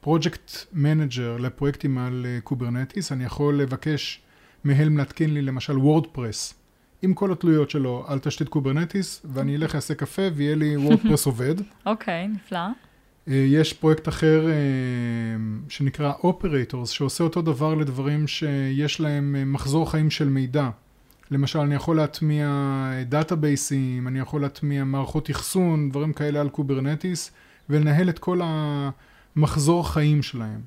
package 0.01 0.51
manager 0.73 1.37
לפרויקטים 1.37 1.97
על 1.97 2.25
Kubernetes. 2.43 3.11
אני 3.11 3.23
יכול 3.23 3.57
לבקש 3.57 4.21
מ 4.63 4.70
Helm 4.70 4.97
להתקין 4.97 5.33
לי 5.33 5.41
למשל 5.41 5.77
WordPress. 5.77 6.58
עם 7.01 7.13
כל 7.13 7.31
התלויות 7.31 7.69
שלו 7.69 8.03
על 8.07 8.19
תשתית 8.19 8.49
Kubernetes, 8.49 9.25
ואני 9.25 9.55
אלך 9.55 9.75
אעשה 9.75 9.95
קפה 9.95 10.21
ויהיה 10.35 10.55
לי 10.55 10.77
WordPress 10.77 11.25
עובד. 11.31 11.55
אוקיי, 11.85 12.27
נפלא. 12.27 12.59
יש 13.27 13.73
פרויקט 13.73 14.07
אחר 14.07 14.47
שנקרא 15.69 16.13
Operators, 16.21 16.85
שעושה 16.85 17.23
אותו 17.23 17.41
דבר 17.41 17.75
לדברים 17.75 18.27
שיש 18.27 18.99
להם 18.99 19.53
מחזור 19.53 19.91
חיים 19.91 20.09
של 20.09 20.29
מידע. 20.29 20.69
למשל, 21.31 21.59
אני 21.59 21.75
יכול 21.75 21.97
להטמיע 21.97 22.49
דאטאבייסים, 23.05 24.07
אני 24.07 24.19
יכול 24.19 24.41
להטמיע 24.41 24.83
מערכות 24.83 25.31
אחסון, 25.31 25.89
דברים 25.89 26.13
כאלה 26.13 26.41
על 26.41 26.49
Kubernetes, 26.49 27.31
ולנהל 27.69 28.09
את 28.09 28.19
כל 28.19 28.41
המחזור 28.43 29.91
חיים 29.91 30.23
שלהם. 30.23 30.61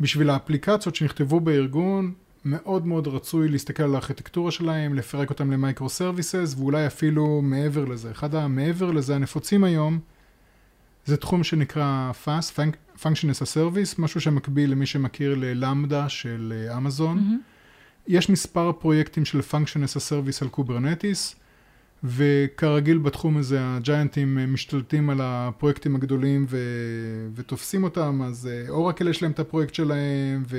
בשביל 0.00 0.30
האפליקציות 0.30 0.94
שנכתבו 0.94 1.40
בארגון, 1.40 2.12
מאוד 2.44 2.86
מאוד 2.86 3.08
רצוי 3.08 3.48
להסתכל 3.48 3.82
על 3.82 3.94
הארכיטקטורה 3.94 4.50
שלהם, 4.50 4.94
לפרק 4.94 5.30
אותם 5.30 5.50
ל 5.50 5.56
micro 5.56 5.88
services, 5.88 6.54
ואולי 6.58 6.86
אפילו 6.86 7.40
מעבר 7.42 7.84
לזה. 7.84 8.10
אחד 8.10 8.34
המעבר 8.34 8.90
לזה 8.90 9.14
הנפוצים 9.14 9.64
היום, 9.64 9.98
זה 11.06 11.16
תחום 11.16 11.44
שנקרא 11.44 12.12
FaaS, 12.24 12.60
Function 13.00 13.04
as 13.06 13.42
a 13.42 13.56
Service, 13.56 13.94
משהו 13.98 14.20
שמקביל 14.20 14.70
למי 14.70 14.86
שמכיר 14.86 15.34
ללמדה 15.34 16.08
של 16.08 16.52
אמזון. 16.76 17.18
Mm-hmm. 17.18 17.50
יש 18.08 18.30
מספר 18.30 18.72
פרויקטים 18.72 19.24
של 19.24 19.40
Function 19.40 19.78
as 19.84 19.96
a 19.96 20.10
Service 20.10 20.38
על 20.42 20.48
קוברנטיס, 20.48 21.36
וכרגיל 22.04 22.98
בתחום 22.98 23.36
הזה 23.36 23.58
הג'יינטים 23.60 24.38
משתלטים 24.52 25.10
על 25.10 25.18
הפרויקטים 25.22 25.96
הגדולים 25.96 26.46
ו... 26.48 26.58
ותופסים 27.34 27.84
אותם, 27.84 28.20
אז 28.24 28.48
אורקל 28.68 29.08
יש 29.08 29.22
להם 29.22 29.32
את 29.32 29.38
הפרויקט 29.38 29.74
שלהם, 29.74 30.42
ו... 30.48 30.58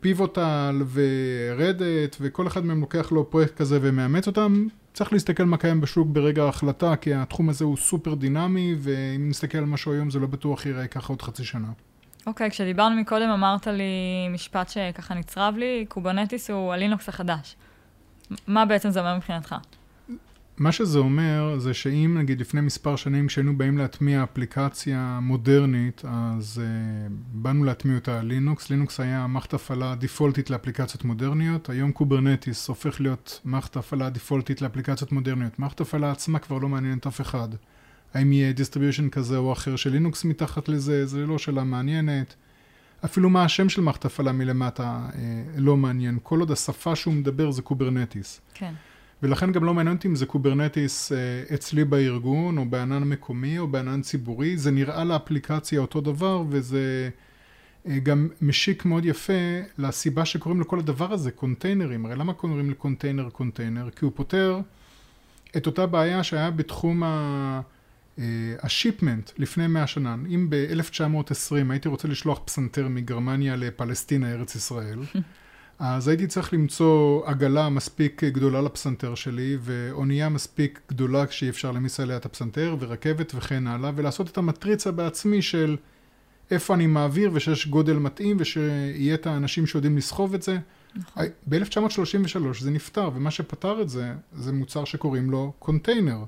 פיבוטל 0.00 0.82
ו-Red 0.92 1.61
Hat, 1.61 2.16
וכל 2.20 2.46
אחד 2.46 2.64
מהם 2.64 2.80
לוקח 2.80 3.12
לו 3.12 3.30
פרויקט 3.30 3.56
כזה 3.56 3.78
ומאמץ 3.82 4.26
אותם. 4.26 4.66
צריך 4.94 5.12
להסתכל 5.12 5.44
מה 5.44 5.56
קיים 5.56 5.80
בשוק 5.80 6.08
ברגע 6.10 6.44
ההחלטה, 6.44 6.96
כי 6.96 7.14
התחום 7.14 7.48
הזה 7.48 7.64
הוא 7.64 7.76
סופר 7.76 8.14
דינמי, 8.14 8.74
ואם 8.78 9.28
נסתכל 9.28 9.58
על 9.58 9.64
משהו 9.64 9.92
היום 9.92 10.10
זה 10.10 10.18
לא 10.18 10.26
בטוח 10.26 10.66
ייראה 10.66 10.86
ככה 10.86 11.12
עוד 11.12 11.22
חצי 11.22 11.44
שנה. 11.44 11.68
אוקיי, 12.26 12.46
okay, 12.46 12.50
כשדיברנו 12.50 12.96
מקודם 13.00 13.28
אמרת 13.28 13.66
לי 13.66 14.28
משפט 14.30 14.68
שככה 14.68 15.14
נצרב 15.14 15.56
לי, 15.56 15.84
קוברנטיס 15.88 16.50
הוא 16.50 16.72
הלינוקס 16.72 17.08
החדש. 17.08 17.56
מה 18.46 18.64
בעצם 18.66 18.90
זה 18.90 19.00
אומר 19.00 19.16
מבחינתך? 19.16 19.54
מה 20.58 20.72
שזה 20.72 20.98
אומר 20.98 21.58
זה 21.58 21.74
שאם 21.74 22.16
נגיד 22.18 22.40
לפני 22.40 22.60
מספר 22.60 22.96
שנים 22.96 23.26
כשהיינו 23.26 23.58
באים 23.58 23.78
להטמיע 23.78 24.22
אפליקציה 24.22 25.18
מודרנית 25.22 26.02
אז 26.04 26.62
uh, 26.64 27.12
באנו 27.32 27.64
להטמיע 27.64 27.96
אותה 27.96 28.18
על 28.18 28.26
לינוקס, 28.26 28.70
לינוקס 28.70 29.00
היה 29.00 29.26
מערכת 29.26 29.54
הפעלה 29.54 29.94
דיפולטית 29.94 30.50
לאפליקציות 30.50 31.04
מודרניות, 31.04 31.70
היום 31.70 31.92
קוברנטיס 31.92 32.68
הופך 32.68 33.00
להיות 33.00 33.40
מערכת 33.44 33.76
הפעלה 33.76 34.10
דיפולטית 34.10 34.62
לאפליקציות 34.62 35.12
מודרניות, 35.12 35.58
מערכת 35.58 35.80
הפעלה 35.80 36.10
עצמה 36.10 36.38
כבר 36.38 36.58
לא 36.58 36.68
מעניינת 36.68 37.06
אף 37.06 37.20
אחד. 37.20 37.48
האם 38.14 38.32
יהיה 38.32 38.52
distribution 38.52 39.08
כזה 39.08 39.36
או 39.36 39.52
אחר 39.52 39.76
של 39.76 39.90
לינוקס 39.90 40.24
מתחת 40.24 40.68
לזה, 40.68 41.06
זה 41.06 41.26
לא 41.26 41.38
שאלה 41.38 41.64
מעניינת. 41.64 42.34
אפילו 43.04 43.30
מה 43.30 43.44
השם 43.44 43.68
של 43.68 43.80
מערכת 43.80 44.04
הפעלה 44.04 44.32
מלמטה 44.32 45.08
uh, 45.10 45.16
לא 45.56 45.76
מעניין, 45.76 46.18
כל 46.22 46.40
עוד 46.40 46.50
השפה 46.50 46.96
שהוא 46.96 47.14
מדבר 47.14 47.50
זה 47.50 47.62
קוברנטיס. 47.62 48.40
כן. 48.54 48.72
ולכן 49.22 49.52
גם 49.52 49.64
לא 49.64 49.74
מעניין 49.74 49.96
אותי 49.96 50.08
אם 50.08 50.14
זה 50.14 50.26
קוברנטיס 50.26 51.12
אה, 51.12 51.54
אצלי 51.54 51.84
בארגון, 51.84 52.58
או 52.58 52.64
בענן 52.64 53.04
מקומי, 53.04 53.58
או 53.58 53.68
בענן 53.68 54.02
ציבורי, 54.02 54.56
זה 54.56 54.70
נראה 54.70 55.04
לאפליקציה 55.04 55.80
אותו 55.80 56.00
דבר, 56.00 56.44
וזה 56.48 57.10
אה, 57.86 57.98
גם 57.98 58.28
משיק 58.42 58.84
מאוד 58.84 59.04
יפה 59.04 59.32
לסיבה 59.78 60.24
שקוראים 60.24 60.60
לכל 60.60 60.78
הדבר 60.78 61.12
הזה 61.12 61.30
קונטיינרים. 61.30 62.06
הרי 62.06 62.16
למה 62.16 62.32
קוראים 62.32 62.70
לקונטיינר 62.70 63.30
קונטיינר? 63.30 63.90
כי 63.90 64.04
הוא 64.04 64.12
פותר 64.14 64.60
את 65.56 65.66
אותה 65.66 65.86
בעיה 65.86 66.22
שהיה 66.22 66.50
בתחום 66.50 67.02
ה... 67.02 67.60
השיפמנט 68.62 69.30
לפני 69.38 69.66
100 69.66 69.86
שנה. 69.86 70.16
אם 70.28 70.46
ב-1920 70.50 71.54
הייתי 71.70 71.88
רוצה 71.88 72.08
לשלוח 72.08 72.40
פסנתר 72.44 72.88
מגרמניה 72.88 73.56
לפלסטינה, 73.56 74.32
ארץ 74.32 74.54
ישראל, 74.54 74.98
אז 75.78 76.08
הייתי 76.08 76.26
צריך 76.26 76.52
למצוא 76.52 77.26
עגלה 77.26 77.68
מספיק 77.68 78.24
גדולה 78.24 78.60
לפסנתר 78.60 79.14
שלי, 79.14 79.56
ואונייה 79.60 80.28
מספיק 80.28 80.80
גדולה 80.88 81.24
שאי 81.30 81.48
אפשר 81.48 81.72
להמיס 81.72 82.00
עליה 82.00 82.16
את 82.16 82.26
הפסנתר, 82.26 82.76
ורכבת 82.80 83.32
וכן 83.34 83.66
הלאה, 83.66 83.90
ולעשות 83.94 84.30
את 84.30 84.38
המטריצה 84.38 84.90
בעצמי 84.90 85.42
של 85.42 85.76
איפה 86.50 86.74
אני 86.74 86.86
מעביר 86.86 87.30
ושיש 87.34 87.66
גודל 87.66 87.96
מתאים 87.96 88.36
ושיהיה 88.40 89.14
את 89.14 89.26
האנשים 89.26 89.66
שיודעים 89.66 89.96
לסחוב 89.96 90.34
את 90.34 90.42
זה. 90.42 90.58
נכון. 90.96 91.24
ב-1933 91.46 92.60
זה 92.60 92.70
נפתר, 92.70 93.10
ומה 93.14 93.30
שפתר 93.30 93.82
את 93.82 93.88
זה, 93.88 94.12
זה 94.32 94.52
מוצר 94.52 94.84
שקוראים 94.84 95.30
לו 95.30 95.52
קונטיינר. 95.58 96.24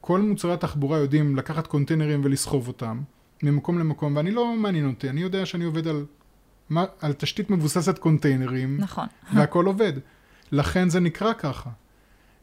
כל 0.00 0.20
מוצרי 0.20 0.52
התחבורה 0.52 0.98
יודעים 0.98 1.36
לקחת 1.36 1.66
קונטיינרים 1.66 2.20
ולסחוב 2.24 2.68
אותם 2.68 3.00
ממקום 3.42 3.78
למקום, 3.78 4.16
ואני 4.16 4.30
לא 4.30 4.56
מעניין 4.56 4.86
אותי, 4.86 5.10
אני 5.10 5.20
יודע 5.20 5.46
שאני 5.46 5.64
עובד 5.64 5.88
על, 5.88 6.04
על 7.00 7.12
תשתית 7.12 7.50
מבוססת 7.50 7.98
קונטיינרים, 7.98 8.76
נכון. 8.80 9.06
והכל 9.34 9.66
עובד. 9.66 9.92
לכן 10.52 10.88
זה 10.88 11.00
נקרא 11.00 11.32
ככה. 11.32 11.70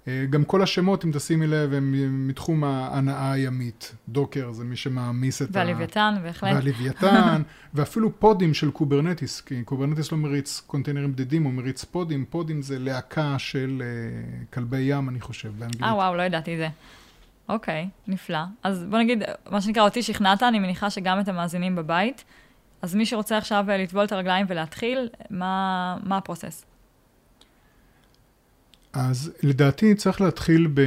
אה, 0.08 0.26
גם 0.30 0.44
כל 0.44 0.62
השמות, 0.62 1.06
אם 1.06 1.12
תשימי 1.14 1.48
לב, 1.48 1.74
הם 1.74 2.28
מתחום 2.28 2.64
ההנעה 2.64 3.32
הימית. 3.32 3.96
דוקר 4.10 4.52
זה 4.52 4.64
מי 4.64 4.76
שמעמיס 4.76 5.42
את 5.42 5.48
והלוויתן, 5.52 6.16
בהחלט. 6.24 6.54
והלוויתן, 6.54 7.42
ואפילו 7.74 8.20
פודים 8.20 8.54
של 8.54 8.72
קוברנטיס, 8.72 9.42
כי 9.42 9.64
קוברנטיס 9.64 10.12
לא 10.12 10.18
מריץ 10.18 10.62
קונטיינרים 10.68 11.12
בדידים, 11.12 11.44
הוא 11.44 11.54
מריץ 11.54 11.84
פודים. 11.84 12.26
פודים 12.30 12.62
זה 12.62 12.80
להקה 12.80 13.36
של 13.40 13.82
uh, 13.82 14.54
כלבי 14.54 14.80
ים, 14.80 15.10
אני 15.10 15.22
חושב, 15.22 15.52
באנגלית. 15.60 15.84
אה, 15.84 15.96
וואו, 15.96 16.16
לא 16.16 16.22
ידעתי 16.22 16.58
זה. 16.58 16.68
אוקיי, 17.50 17.90
נפלא. 18.08 18.40
אז 18.64 18.86
בוא 18.90 19.00
נגיד, 19.00 19.24
מה 19.52 19.62
שנקרא, 19.62 19.84
אותי 19.84 20.04
שכנעת, 20.04 20.44
אני 20.44 20.60
מניחה 20.60 20.90
שגם 20.90 21.20
את 21.20 21.28
המאזינים 21.28 21.76
בבית. 21.76 22.24
אז 22.82 22.96
מי 22.96 23.06
שרוצה 23.06 23.38
עכשיו 23.38 23.66
אה, 23.70 23.78
לטבול 23.78 24.04
את 24.04 24.12
הרגליים 24.12 24.46
ולהתחיל, 24.50 25.10
מה, 25.30 25.98
מה 26.04 26.18
הפרוסס? 26.18 26.66
אז 28.94 29.32
לדעתי 29.44 29.96
צריך 29.96 30.22
להתחיל 30.22 30.68
ב, 30.74 30.82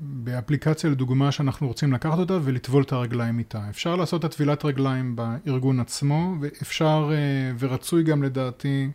באפליקציה 0.00 0.90
לדוגמה 0.90 1.32
שאנחנו 1.32 1.66
רוצים 1.66 1.92
לקחת 1.92 2.18
אותה 2.18 2.38
ולטבול 2.42 2.82
את 2.82 2.92
הרגליים 2.92 3.38
איתה. 3.38 3.62
אפשר 3.70 3.96
לעשות 3.96 4.20
את 4.20 4.24
הטבילת 4.24 4.64
רגליים 4.64 5.16
בארגון 5.16 5.80
עצמו, 5.80 6.34
ואפשר 6.40 7.10
אה, 7.12 7.52
ורצוי 7.58 8.02
גם 8.02 8.22
לדעתי 8.22 8.90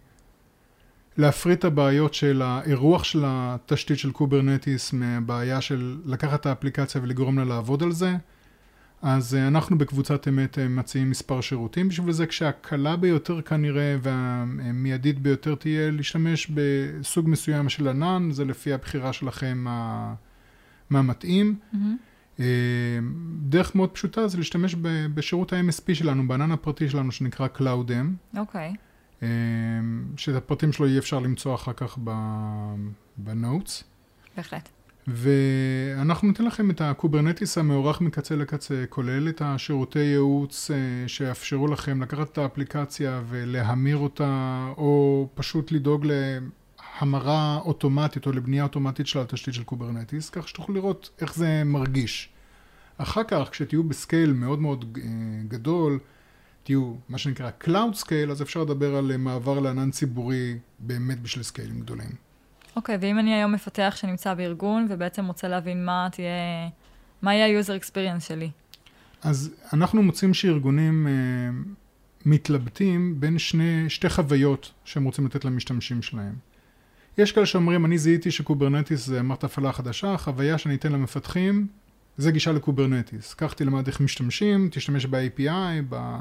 להפריד 1.17 1.57
את 1.57 1.65
הבעיות 1.65 2.13
של 2.13 2.41
האירוח 2.41 3.03
של 3.03 3.23
התשתית 3.25 3.99
של 3.99 4.11
קוברנטיס 4.11 4.93
מהבעיה 4.93 5.61
של 5.61 5.97
לקחת 6.05 6.41
את 6.41 6.45
האפליקציה 6.45 7.01
ולגרום 7.01 7.39
לה 7.39 7.45
לעבוד 7.45 7.83
על 7.83 7.91
זה. 7.91 8.15
אז 9.01 9.35
אה, 9.35 9.47
אנחנו 9.47 9.77
בקבוצת 9.77 10.27
אמת 10.27 10.59
אה, 10.59 10.67
מציעים 10.67 11.09
מספר 11.09 11.41
שירותים 11.41 11.89
בשביל 11.89 12.11
זה, 12.11 12.27
כשהקלה 12.27 12.95
ביותר 12.95 13.41
כנראה 13.41 13.97
והמיידית 14.01 15.19
ביותר 15.19 15.55
תהיה 15.55 15.91
להשתמש 15.91 16.51
בסוג 16.53 17.29
מסוים 17.29 17.69
של 17.69 17.87
ענן, 17.87 18.31
זה 18.31 18.45
לפי 18.45 18.73
הבחירה 18.73 19.13
שלכם 19.13 19.57
מה, 19.57 20.13
מה 20.89 21.01
מתאים. 21.01 21.55
Mm-hmm. 21.73 22.39
דרך 23.41 23.75
מאוד 23.75 23.89
פשוטה 23.89 24.27
זה 24.27 24.37
להשתמש 24.37 24.75
בשירות 25.13 25.53
ה-MSP 25.53 25.93
שלנו, 25.93 26.27
בענן 26.27 26.51
הפרטי 26.51 26.89
שלנו 26.89 27.11
שנקרא 27.11 27.47
CloudM. 27.55 28.37
אוקיי. 28.37 28.73
Okay. 29.21 29.23
שאת 30.17 30.35
הפרטים 30.35 30.71
שלו 30.71 30.87
יהיה 30.87 30.99
אפשר 30.99 31.19
למצוא 31.19 31.55
אחר 31.55 31.73
כך 31.73 31.97
ב 33.17 33.27
notes. 33.27 33.83
בהחלט. 34.37 34.69
ואנחנו 35.11 36.27
ניתן 36.27 36.45
לכם 36.45 36.71
את 36.71 36.81
הקוברנטיס 36.81 37.57
המאורח 37.57 38.01
מקצה 38.01 38.35
לקצה, 38.35 38.85
כולל 38.89 39.29
את 39.29 39.41
השירותי 39.45 39.99
ייעוץ 39.99 40.71
אה, 40.71 41.07
שיאפשרו 41.07 41.67
לכם 41.67 42.01
לקחת 42.01 42.31
את 42.31 42.37
האפליקציה 42.37 43.21
ולהמיר 43.29 43.97
אותה, 43.97 44.65
או 44.77 45.27
פשוט 45.35 45.71
לדאוג 45.71 46.05
להמרה 46.05 47.59
אוטומטית 47.65 48.25
או 48.25 48.31
לבנייה 48.31 48.63
אוטומטית 48.63 49.07
של 49.07 49.19
התשתית 49.19 49.53
של 49.53 49.63
קוברנטיס, 49.63 50.29
כך 50.29 50.47
שתוכלו 50.47 50.75
לראות 50.75 51.09
איך 51.21 51.35
זה 51.35 51.63
מרגיש. 51.65 52.29
אחר 52.97 53.23
כך, 53.23 53.47
כשתהיו 53.51 53.83
ב 53.83 53.91
scale 53.91 54.33
מאוד 54.33 54.59
מאוד 54.59 54.97
אה, 54.97 55.09
גדול, 55.47 55.99
תהיו 56.63 56.93
מה 57.09 57.17
שנקרא 57.17 57.49
Cloud 57.63 58.03
Scale, 58.03 58.31
אז 58.31 58.41
אפשר 58.41 58.61
לדבר 58.61 58.95
על 58.95 59.17
מעבר 59.17 59.59
לענן 59.59 59.91
ציבורי 59.91 60.57
באמת 60.79 61.21
בשביל 61.21 61.43
סקיילים 61.43 61.79
גדולים. 61.79 62.28
אוקיי, 62.75 62.95
okay, 62.95 62.97
ואם 63.01 63.19
אני 63.19 63.33
היום 63.33 63.51
מפתח 63.51 63.93
שנמצא 63.97 64.33
בארגון, 64.33 64.87
ובעצם 64.89 65.25
רוצה 65.25 65.47
להבין 65.47 65.85
מה 65.85 66.07
תהיה, 66.11 66.29
מה 67.21 67.33
יהיה 67.35 67.59
ה-user 67.59 67.81
experience 67.81 68.19
שלי? 68.19 68.49
אז 69.23 69.55
אנחנו 69.73 70.03
מוצאים 70.03 70.33
שארגונים 70.33 71.07
uh, 71.07 71.67
מתלבטים 72.25 73.19
בין 73.19 73.39
שני, 73.39 73.89
שתי 73.89 74.09
חוויות 74.09 74.71
שהם 74.85 75.03
רוצים 75.03 75.25
לתת 75.25 75.45
למשתמשים 75.45 76.01
שלהם. 76.01 76.35
יש 77.17 77.31
כאלה 77.31 77.45
שאומרים, 77.45 77.85
אני 77.85 77.97
זיהיתי 77.97 78.31
שקוברנטיס 78.31 79.05
זה 79.05 79.21
מערכת 79.21 79.43
הפעלה 79.43 79.71
חדשה, 79.71 80.13
החוויה 80.13 80.57
שאני 80.57 80.75
אתן 80.75 80.91
למפתחים 80.91 81.67
זה 82.17 82.31
גישה 82.31 82.51
לקוברנטיס. 82.51 83.33
קח 83.33 83.53
תלמד 83.53 83.87
איך 83.87 84.01
משתמשים, 84.01 84.69
תשתמש 84.71 85.05
ב-API, 85.05 85.81
ב... 85.89 86.19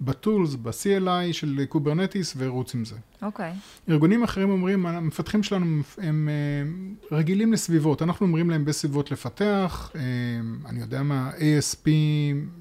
ב 0.00 0.08
tools, 0.08 0.54
ב-CLI 0.54 1.32
של 1.32 1.64
קוברנטיס 1.68 2.34
ורוץ 2.36 2.74
עם 2.74 2.84
זה. 2.84 2.96
אוקיי. 3.22 3.52
Okay. 3.52 3.90
ארגונים 3.90 4.22
אחרים 4.22 4.50
אומרים, 4.50 4.86
המפתחים 4.86 5.42
שלנו 5.42 5.64
הם, 5.64 5.82
הם, 5.98 6.28
הם 6.62 6.94
רגילים 7.12 7.52
לסביבות, 7.52 8.02
אנחנו 8.02 8.26
אומרים 8.26 8.50
להם 8.50 8.64
בסביבות 8.64 9.10
לפתח, 9.10 9.90
הם, 9.94 10.60
אני 10.66 10.80
יודע 10.80 11.02
מה, 11.02 11.30
ASP, 11.30 11.88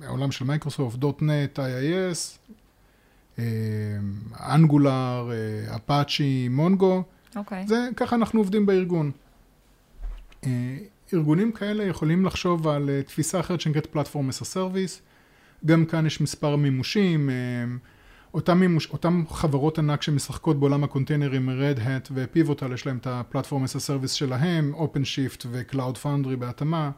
העולם 0.04 0.32
של 0.32 0.46
מייקרוסופט, 0.46 1.00
.NET, 1.04 1.60
IIS, 1.60 2.54
אנגולר, 4.40 5.30
אפאצ'י, 5.76 6.48
מונגו. 6.50 7.04
אוקיי. 7.36 7.68
זה, 7.68 7.90
ככה 7.96 8.16
אנחנו 8.16 8.40
עובדים 8.40 8.66
בארגון. 8.66 9.12
ארגונים 11.14 11.52
כאלה 11.52 11.84
יכולים 11.84 12.26
לחשוב 12.26 12.68
על 12.68 12.90
תפיסה 13.06 13.40
אחרת 13.40 13.62
שנקראת 13.62 13.88
Platform 13.96 14.30
as 14.30 14.42
a 14.42 14.46
Service. 14.56 15.02
גם 15.66 15.86
כאן 15.86 16.06
יש 16.06 16.22
מספר 16.22 16.56
מימושים, 16.56 17.30
אה, 17.30 17.36
אותם, 18.34 18.60
מימוש, 18.60 18.90
אותם 18.92 19.24
חברות 19.30 19.80
ענק 19.80 20.02
שמשחקות 20.02 20.60
בעולם 20.60 20.84
הקונטיינרים, 20.84 21.50
Red 21.50 21.80
Hat 21.80 22.10
ופיבוטל, 22.14 22.74
יש 22.74 22.86
להם 22.86 22.98
את 22.98 23.08
הפלטפורם 23.08 23.64
as 23.64 23.68
a 23.68 23.80
service 23.88 24.08
שלהם, 24.14 24.74
OpenShift 24.76 25.46
ו-Cloud 25.48 26.04
Foundry 26.04 26.36
בהתאמה. 26.40 26.92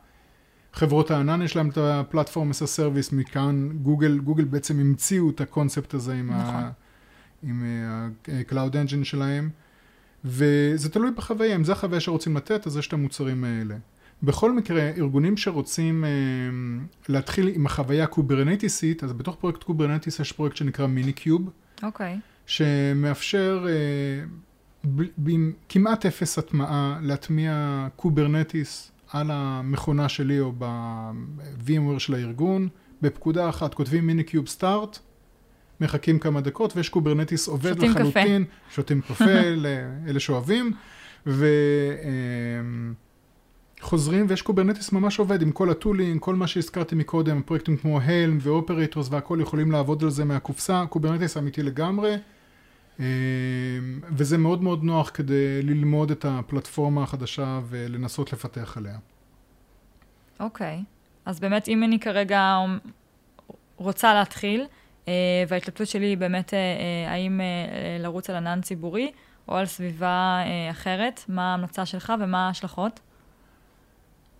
חברות 0.73 1.11
הענן 1.11 1.41
יש 1.41 1.55
להם 1.55 1.69
את 1.69 1.77
הפלטפורם 1.77 2.51
as 2.51 2.53
a 2.53 2.79
service, 2.79 3.15
מכאן 3.15 3.69
גוגל, 3.81 4.17
גוגל 4.19 4.43
בעצם 4.43 4.79
המציאו 4.79 5.29
את 5.29 5.41
הקונספט 5.41 5.93
הזה 5.93 6.13
עם, 6.13 6.31
נכון. 6.31 6.55
ה, 6.55 6.71
עם 7.43 7.63
ה-Cloud 7.87 8.73
Engine 8.73 9.03
שלהם, 9.03 9.49
וזה 10.25 10.89
תלוי 10.89 11.11
בחוויה, 11.11 11.55
אם 11.55 11.63
זה 11.63 11.71
החוויה 11.71 11.99
שרוצים 11.99 12.37
לתת, 12.37 12.67
אז 12.67 12.77
יש 12.77 12.87
את 12.87 12.93
המוצרים 12.93 13.43
האלה. 13.43 13.75
בכל 14.23 14.51
מקרה, 14.51 14.89
ארגונים 14.97 15.37
שרוצים 15.37 16.05
אה, 16.05 16.09
להתחיל 17.09 17.47
עם 17.47 17.65
החוויה 17.65 18.03
הקוברנטיסית, 18.03 19.03
אז 19.03 19.13
בתוך 19.13 19.35
פרויקט 19.35 19.63
קוברנטיס 19.63 20.19
יש 20.19 20.31
פרויקט 20.31 20.55
שנקרא 20.55 20.87
minikube. 20.87 21.49
אוקיי. 21.83 22.19
שמאפשר 22.45 23.65
אה, 23.69 24.25
עם 25.27 25.53
כמעט 25.69 26.05
אפס 26.05 26.37
הטמעה 26.37 26.99
להטמיע 27.01 27.87
קוברנטיס 27.95 28.91
על 29.11 29.31
המכונה 29.31 30.09
שלי 30.09 30.39
או 30.39 30.51
ב-VMware 30.57 31.99
של 31.99 32.13
הארגון. 32.13 32.67
בפקודה 33.01 33.49
אחת 33.49 33.73
כותבים 33.73 34.07
minikube 34.07 34.47
start, 34.47 34.99
מחכים 35.81 36.19
כמה 36.19 36.41
דקות 36.41 36.75
ויש 36.75 36.89
קוברנטיס 36.89 37.47
עובד 37.47 37.73
שותים 37.73 37.91
לחלוטין. 37.91 38.43
קפה. 38.43 38.73
שותים 38.75 39.01
קפה. 39.01 39.25
לאלה 40.05 40.19
שאוהבים. 40.19 40.73
ו... 41.27 41.45
אה, 42.03 42.09
חוזרים 43.81 44.25
ויש 44.29 44.41
קוברנטיס 44.41 44.91
ממש 44.91 45.19
עובד 45.19 45.41
עם 45.41 45.51
כל 45.51 45.69
ה 45.69 45.75
tooling, 45.75 46.21
כל 46.21 46.35
מה 46.35 46.47
שהזכרתי 46.47 46.95
מקודם, 46.95 47.41
פרויקטים 47.41 47.77
כמו 47.77 47.99
Helm 48.01 48.37
ו 48.41 48.48
operators 48.48 49.07
והכל 49.11 49.39
יכולים 49.41 49.71
לעבוד 49.71 50.03
על 50.03 50.09
זה 50.09 50.25
מהקופסה, 50.25 50.83
קוברנטיס 50.89 51.37
אמיתי 51.37 51.63
לגמרי, 51.63 52.15
אה, 52.99 53.05
וזה 54.09 54.37
מאוד 54.37 54.63
מאוד 54.63 54.83
נוח 54.83 55.11
כדי 55.13 55.61
ללמוד 55.61 56.11
את 56.11 56.25
הפלטפורמה 56.25 57.03
החדשה 57.03 57.59
ולנסות 57.69 58.33
לפתח 58.33 58.77
עליה. 58.77 58.97
אוקיי, 60.39 60.77
okay. 60.77 60.85
אז 61.25 61.39
באמת 61.39 61.67
אם 61.67 61.83
אני 61.83 61.99
כרגע 61.99 62.57
רוצה 63.75 64.13
להתחיל, 64.13 64.65
אה, 65.07 65.13
וההתלבטות 65.47 65.87
שלי 65.87 66.05
היא 66.05 66.17
באמת 66.17 66.53
אה, 66.53 67.11
האם 67.11 67.41
לרוץ 67.99 68.29
על 68.29 68.35
ענן 68.35 68.61
ציבורי 68.61 69.11
או 69.47 69.55
על 69.55 69.65
סביבה 69.65 70.39
אחרת, 70.71 71.23
מה 71.27 71.51
ההמלצה 71.51 71.85
שלך 71.85 72.13
ומה 72.19 72.47
ההשלכות? 72.47 72.99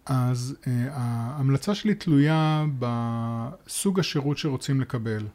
אז 0.08 0.56
uh, 0.62 0.68
ההמלצה 0.92 1.76
שלי 1.76 1.96
תלויה 1.96 2.66
בסוג 2.80 4.00
השירות 4.00 4.38
שרוצים 4.38 4.82
לקבל. 4.82 5.28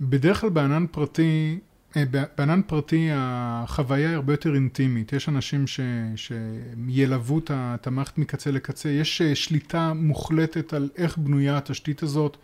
בדרך 0.00 0.40
כלל 0.40 0.50
בענן 0.50 0.86
פרטי, 0.90 1.58
uh, 1.92 1.96
בענן 2.38 2.60
פרטי 2.66 3.08
החוויה 3.12 4.08
היא 4.08 4.16
הרבה 4.16 4.32
יותר 4.32 4.54
אינטימית. 4.54 5.12
יש 5.12 5.28
אנשים 5.28 5.66
ש, 5.66 5.80
שילוו 6.16 7.40
את 7.54 7.86
המערכת 7.86 8.18
מקצה 8.18 8.50
לקצה. 8.50 8.88
יש 8.88 9.22
uh, 9.22 9.34
שליטה 9.34 9.92
מוחלטת 9.92 10.72
על 10.72 10.88
איך 10.96 11.18
בנויה 11.18 11.58
התשתית 11.58 12.02
הזאת. 12.02 12.36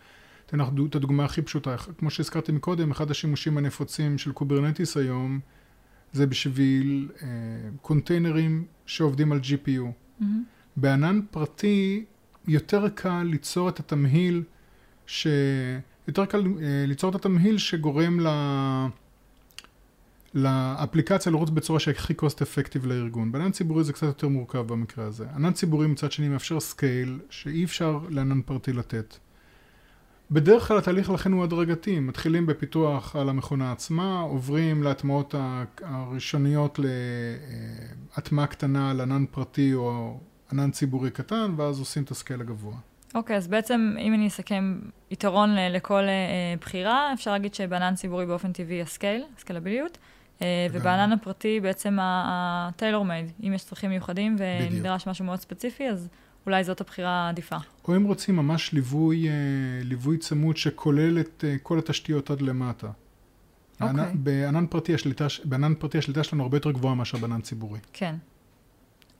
אתן 0.45 0.59
לך 0.59 0.67
את 0.89 0.95
הדוגמה 0.95 1.25
הכי 1.25 1.41
פשוטה. 1.41 1.75
כמו 1.97 2.09
שהזכרתי 2.09 2.51
מקודם, 2.51 2.91
אחד 2.91 3.11
השימושים 3.11 3.57
הנפוצים 3.57 4.17
של 4.17 4.31
קוברנטיס 4.31 4.97
היום 4.97 5.39
זה 6.13 6.27
בשביל 6.27 7.09
uh, 7.17 7.23
קונטיינרים 7.81 8.65
שעובדים 8.85 9.31
על 9.31 9.39
GPU. 9.39 9.91
Mm-hmm. 10.21 10.25
בענן 10.75 11.21
פרטי 11.31 12.05
יותר 12.47 12.89
קל 12.89 13.23
ליצור 13.23 13.69
את 13.69 13.79
התמהיל 13.79 14.43
שיש 15.07 15.81
יותר 16.07 16.25
קל 16.25 16.43
אה, 16.61 16.85
ליצור 16.87 17.09
את 17.09 17.15
התמהיל 17.15 17.57
שגורם 17.57 18.19
ל... 18.19 18.27
לאפליקציה 20.33 21.31
לרוץ 21.31 21.49
בצורה 21.49 21.79
שהכי 21.79 22.13
cost 22.13 22.35
effective 22.35 22.87
לארגון. 22.87 23.31
בענן 23.31 23.51
ציבורי 23.51 23.83
זה 23.83 23.93
קצת 23.93 24.07
יותר 24.07 24.27
מורכב 24.27 24.59
במקרה 24.67 25.05
הזה. 25.05 25.25
ענן 25.35 25.53
ציבורי 25.53 25.87
מצד 25.87 26.11
שני 26.11 26.29
מאפשר 26.29 26.59
scale 26.59 27.19
שאי 27.29 27.63
אפשר 27.63 27.99
לענן 28.09 28.41
פרטי 28.41 28.73
לתת. 28.73 29.17
בדרך 30.31 30.67
כלל 30.67 30.77
התהליך 30.77 31.09
לכן 31.09 31.31
הוא 31.31 31.43
הדרגתי, 31.43 31.99
מתחילים 31.99 32.45
בפיתוח 32.45 33.15
על 33.15 33.29
המכונה 33.29 33.71
עצמה, 33.71 34.19
עוברים 34.19 34.83
להטמעות 34.83 35.35
הראשוניות 35.81 36.79
להטמעה 38.15 38.47
קטנה 38.47 38.91
על 38.91 39.01
ענן 39.01 39.25
פרטי 39.31 39.73
או 39.73 40.19
ענן 40.51 40.71
ציבורי 40.71 41.11
קטן, 41.11 41.53
ואז 41.57 41.79
עושים 41.79 42.03
את 42.03 42.11
ה 42.11 42.16
scale 42.16 42.41
הגבוה. 42.41 42.75
אוקיי, 43.15 43.35
okay, 43.35 43.37
אז 43.37 43.47
בעצם 43.47 43.95
אם 43.99 44.13
אני 44.13 44.27
אסכם 44.27 44.79
יתרון 45.11 45.49
לכל 45.55 46.03
uh, 46.03 46.61
בחירה, 46.61 47.13
אפשר 47.13 47.31
להגיד 47.31 47.53
שבענן 47.53 47.95
ציבורי 47.95 48.25
באופן 48.25 48.51
טבעי 48.53 48.81
ה 48.81 48.87
scale, 48.87 49.23
הסקיילביליות, 49.37 49.97
ובענן 50.71 51.11
הפרטי 51.11 51.59
בעצם 51.59 51.99
ה-tailor 51.99 53.03
made, 53.03 53.47
אם 53.47 53.53
יש 53.53 53.63
צרכים 53.63 53.89
מיוחדים 53.89 54.35
ונדרש 54.39 55.07
משהו 55.07 55.25
מאוד 55.25 55.39
ספציפי, 55.39 55.89
אז 55.89 56.09
אולי 56.45 56.63
זאת 56.63 56.81
הבחירה 56.81 57.09
העדיפה. 57.09 57.57
או 57.87 57.95
אם 57.95 58.03
רוצים 58.03 58.35
ממש 58.35 58.73
ליווי, 58.73 59.27
אה, 59.27 59.33
ליווי 59.83 60.17
צמוד 60.17 60.57
שכולל 60.57 61.19
את 61.19 61.43
אה, 61.47 61.55
כל 61.63 61.79
התשתיות 61.79 62.31
עד 62.31 62.41
למטה. 62.41 62.87
Okay. 62.87 63.83
אוקיי. 63.83 64.11
בענן 64.13 64.67
פרטי, 64.67 64.93
השליטה, 64.93 65.27
בענן 65.43 65.75
פרטי 65.75 65.97
השליטה 65.97 66.23
שלנו 66.23 66.43
הרבה 66.43 66.57
יותר 66.57 66.71
גבוהה 66.71 66.95
מאשר 66.95 67.17
בענן 67.17 67.41
ציבורי. 67.41 67.79
כן. 67.93 68.15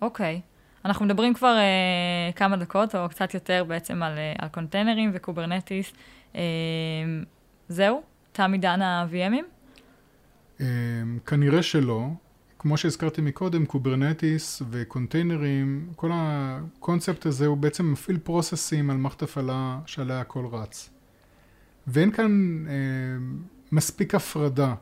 אוקיי. 0.02 0.42
Okay. 0.44 0.49
אנחנו 0.86 1.06
מדברים 1.06 1.34
כבר 1.34 1.58
uh, 1.58 2.38
כמה 2.38 2.58
דקות, 2.58 2.96
או 2.96 3.10
קצת 3.10 3.34
יותר 3.34 3.64
בעצם, 3.68 4.04
על, 4.04 4.14
uh, 4.14 4.44
על 4.44 4.50
קונטיינרים 4.50 5.12
וקוברנטיס. 5.14 5.94
Uh, 6.34 6.38
זהו? 7.70 8.02
תם 8.32 8.52
עידן 8.52 8.82
ה-VMים? 8.82 9.44
Uh, 10.58 10.62
כנראה 11.26 11.64
שלא. 11.64 12.08
כמו 12.60 12.78
שהזכרתי 12.78 13.22
מקודם, 13.22 13.66
קוברנטיס 13.66 14.62
וקונטיינרים, 14.72 15.90
כל 15.96 16.12
הקונספט 16.14 17.26
הזה 17.26 17.46
הוא 17.46 17.58
בעצם 17.58 17.92
מפעיל 17.92 18.18
פרוססים 18.18 18.90
על 18.90 18.98
מערכת 18.98 19.22
הפעלה 19.22 19.80
שעליה 19.86 20.22
הכל 20.22 20.46
רץ. 20.52 20.90
ואין 21.88 22.12
כאן 22.12 22.66
אה, 22.68 22.74
מספיק 23.72 24.16
הפרדה. 24.16 24.74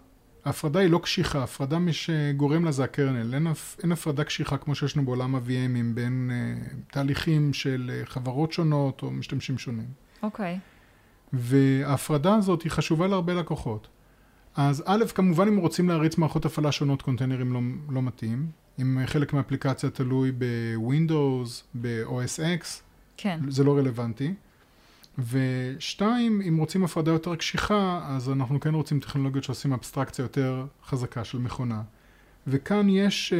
ההפרדה 0.47 0.79
היא 0.79 0.89
לא 0.89 0.97
קשיחה, 0.97 1.43
הפרדה 1.43 1.79
מי 1.79 1.93
שגורם 1.93 2.65
לה 2.65 2.71
זה 2.71 2.83
ה-kernel. 2.83 3.33
אין, 3.33 3.47
אין 3.83 3.91
הפרדה 3.91 4.23
קשיחה 4.23 4.57
כמו 4.57 4.75
שיש 4.75 4.97
לנו 4.97 5.05
בעולם 5.05 5.35
ה-VMים 5.35 5.93
בין 5.93 6.31
אה, 6.33 6.67
תהליכים 6.91 7.53
של 7.53 7.91
אה, 7.93 8.05
חברות 8.05 8.51
שונות 8.51 9.03
או 9.03 9.11
משתמשים 9.11 9.57
שונים. 9.57 9.87
אוקיי. 10.23 10.55
Okay. 10.55 10.57
וההפרדה 11.33 12.35
הזאת 12.35 12.61
היא 12.61 12.71
חשובה 12.71 13.07
להרבה 13.07 13.33
לקוחות. 13.33 13.87
אז 14.55 14.83
א', 14.85 15.03
כמובן 15.15 15.47
אם 15.47 15.57
רוצים 15.57 15.89
להריץ 15.89 16.17
מערכות 16.17 16.45
הפעלה 16.45 16.71
שונות, 16.71 17.01
קונטיינרים 17.01 17.53
לא, 17.53 17.59
לא 17.89 18.01
מתאים. 18.01 18.51
אם 18.81 18.99
חלק 19.05 19.33
מהאפליקציה 19.33 19.89
תלוי 19.89 20.31
בווינדוס, 20.31 21.63
ב-OS 21.81 22.61
X, 22.61 22.65
כן. 23.17 23.39
זה 23.47 23.63
לא 23.63 23.77
רלוונטי. 23.77 24.33
ושתיים, 25.17 26.41
אם 26.47 26.57
רוצים 26.57 26.83
הפרדה 26.83 27.11
יותר 27.11 27.35
קשיחה, 27.35 28.01
אז 28.07 28.29
אנחנו 28.29 28.59
כן 28.59 28.73
רוצים 28.73 28.99
טכנולוגיות 28.99 29.43
שעושים 29.43 29.73
אבסטרקציה 29.73 30.23
יותר 30.23 30.65
חזקה 30.85 31.23
של 31.23 31.37
מכונה. 31.37 31.81
וכאן 32.47 32.89
יש 32.89 33.33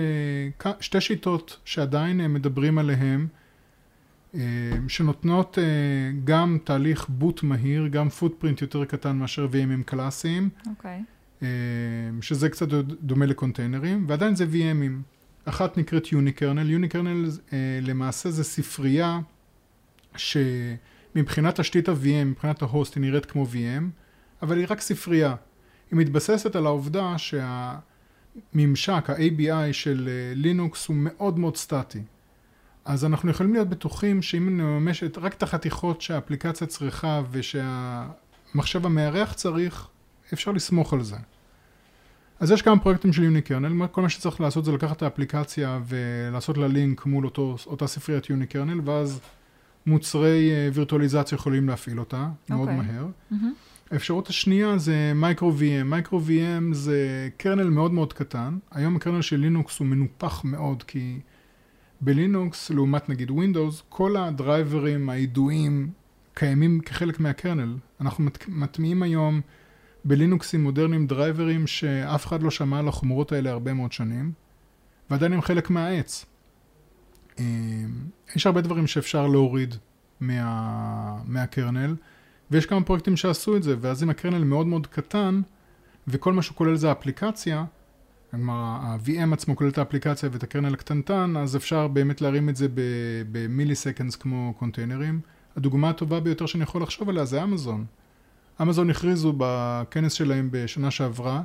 uh, 0.64 0.68
שתי 0.80 1.02
שיטות 1.02 1.60
שעדיין 1.66 2.22
uh, 2.22 2.28
מדברים 2.28 2.78
עליהן, 2.78 3.28
uh, 4.34 4.38
שנותנות 4.88 5.58
גם 6.24 6.58
תהליך 6.64 7.06
בוט 7.10 7.44
מהיר, 7.44 7.88
גם 7.88 8.10
פוטפרינט 8.10 8.62
יותר 8.62 8.86
קטן 8.86 9.16
מאשר 9.16 9.48
VMים 9.52 9.84
קלאסיים. 9.86 10.50
אוקיי. 10.68 11.04
Okay. 11.42 11.44
שזה 12.22 12.50
קצת 12.50 12.68
דומה 13.02 13.26
לקונטיינרים, 13.26 14.06
ועדיין 14.08 14.36
זה 14.36 14.46
VMים. 14.46 15.02
אחת 15.46 15.78
נקראת 15.78 16.12
יוניקרנל, 16.12 16.70
יוניקרנל 16.70 17.30
למעשה 17.82 18.32
זה 18.32 18.44
ספרייה 18.44 19.20
שמבחינת 21.18 21.60
תשתית 21.60 21.90
ה-VM, 21.90 22.26
מבחינת 22.26 22.62
ההוסט 22.62 22.96
היא 22.96 23.02
נראית 23.02 23.26
כמו 23.26 23.46
VM, 23.46 23.84
אבל 24.42 24.58
היא 24.58 24.66
רק 24.70 24.82
ספרייה. 24.82 25.36
היא 25.92 26.00
מתבססת 26.00 26.56
על 26.56 26.66
העובדה 26.66 27.16
שהממשק, 27.18 29.10
ה-ABI 29.10 29.74
של 29.74 30.10
לינוקס 30.36 30.88
הוא 30.88 30.96
מאוד 31.00 31.40
מאוד 31.40 31.58
סטטי. 31.58 32.02
אז 32.86 33.06
אנחנו 33.06 33.32
יכולים 33.32 33.54
להיות 33.54 33.70
בטוחים 33.70 34.22
שאם 34.22 34.58
נממש 34.58 35.04
רק 35.18 35.34
את 35.34 35.44
החתיכות 35.44 36.02
שהאפליקציה 36.02 36.68
צריכה 36.68 37.22
ושהמחשב 37.32 38.86
המארח 38.86 39.34
צריך, 39.34 39.88
אפשר 40.34 40.52
לסמוך 40.52 40.94
על 40.94 41.04
זה. 41.04 41.18
אז 42.40 42.52
יש 42.52 42.62
כמה 42.62 42.80
פרויקטים 42.80 43.14
של 43.14 43.24
unikernel, 43.24 43.88
כל 43.88 44.02
מה 44.02 44.10
שצריך 44.10 44.42
לעשות 44.42 44.66
זה 44.66 44.72
לקחת 44.72 44.98
את 44.98 45.02
האפליקציה 45.02 45.80
ולעשות 45.88 46.58
לה 46.58 46.68
לינק 46.68 47.06
מול 47.06 47.26
אותו, 47.26 47.56
אותה 47.66 47.88
ספריית 47.88 48.30
unikernel, 48.30 48.82
ואז 48.86 49.20
מוצרי 49.88 50.52
אה, 50.52 50.70
וירטואליזציה 50.74 51.36
יכולים 51.36 51.70
להפעיל 51.70 52.00
אותה 52.00 52.28
okay. 52.28 52.54
מאוד 52.54 52.70
אוקיי. 52.70 52.88
מהר. 52.88 53.08
Mm-hmm. 53.32 53.36
האפשרות 53.92 54.28
השנייה 54.28 54.78
זה 54.78 55.12
micro 55.16 55.52
VM. 55.52 55.84
micro 55.84 56.22
VM 56.28 56.74
זה 56.74 57.30
kernel 57.38 57.70
מאוד 57.70 57.94
מאוד 57.94 58.14
קטן. 58.14 58.58
היום 58.72 58.96
ה-kernel 58.96 59.22
של 59.22 59.36
לינוקס 59.40 59.80
הוא 59.80 59.88
מנופח 59.88 60.42
מאוד, 60.44 60.84
כי 60.84 61.20
בלינוקס, 62.02 62.70
לעומת 62.70 63.10
נגיד 63.10 63.32
ווינדוס, 63.32 63.84
כל 63.90 64.18
הדרייברים 64.18 65.10
הידועים 65.10 65.90
קיימים 66.34 66.80
כחלק 66.80 67.20
מה-kernel. 67.20 67.76
אנחנו 68.02 68.26
מטמיעים 68.48 69.04
היום 69.04 69.42
בלינוקסים 70.06 70.64
מודרניים 70.64 71.08
דרייברים 71.08 71.68
שאף 71.68 72.26
אחד 72.26 72.44
לא 72.44 72.52
שמע 72.52 72.80
על 72.80 72.88
החומרות 72.88 73.32
האלה 73.32 73.52
הרבה 73.52 73.74
מאוד 73.74 73.92
שנים, 73.92 74.32
ועדיין 75.10 75.34
הם 75.34 75.42
חלק 75.42 75.70
מהעץ. 75.70 76.26
אה, 77.40 77.44
יש 78.36 78.46
הרבה 78.46 78.62
דברים 78.62 78.88
שאפשר 78.88 79.28
להוריד 79.28 79.76
מה, 80.20 81.18
מה-kernel, 81.26 81.96
ויש 82.52 82.66
כמה 82.66 82.84
פרויקטים 82.84 83.18
שעשו 83.18 83.58
את 83.58 83.64
זה, 83.64 83.76
ואז 83.82 84.04
אם 84.04 84.10
ה-kernel 84.10 84.44
מאוד 84.44 84.68
מאוד 84.68 84.88
קטן, 84.88 85.42
וכל 86.08 86.34
מה 86.34 86.42
שהוא 86.42 86.56
כולל 86.56 86.76
זה 86.76 86.90
האפליקציה, 86.90 87.66
כלומר 88.32 88.54
ה-VM 88.54 89.34
עצמו 89.34 89.56
כולל 89.56 89.70
את 89.70 89.78
האפליקציה 89.78 90.30
ואת 90.32 90.44
ה-kernel 90.44 90.74
הקטנטן, 90.74 91.38
אז 91.38 91.56
אפשר 91.56 91.88
באמת 91.88 92.22
להרים 92.22 92.50
את 92.50 92.56
זה 92.56 92.68
ב-milliseconds 93.32 94.16
כמו 94.16 94.54
קונטיינרים. 94.58 95.20
הדוגמה 95.58 95.90
הטובה 95.90 96.20
ביותר 96.20 96.46
שאני 96.46 96.64
יכול 96.64 96.82
לחשוב 96.82 97.10
עליה 97.10 97.26
זה 97.26 97.44
אמזון. 97.44 97.86
אמזון 98.62 98.90
הכריזו 98.90 99.34
בכנס 99.38 100.14
שלהם 100.14 100.50
בשנה 100.52 100.92
שעברה, 100.92 101.42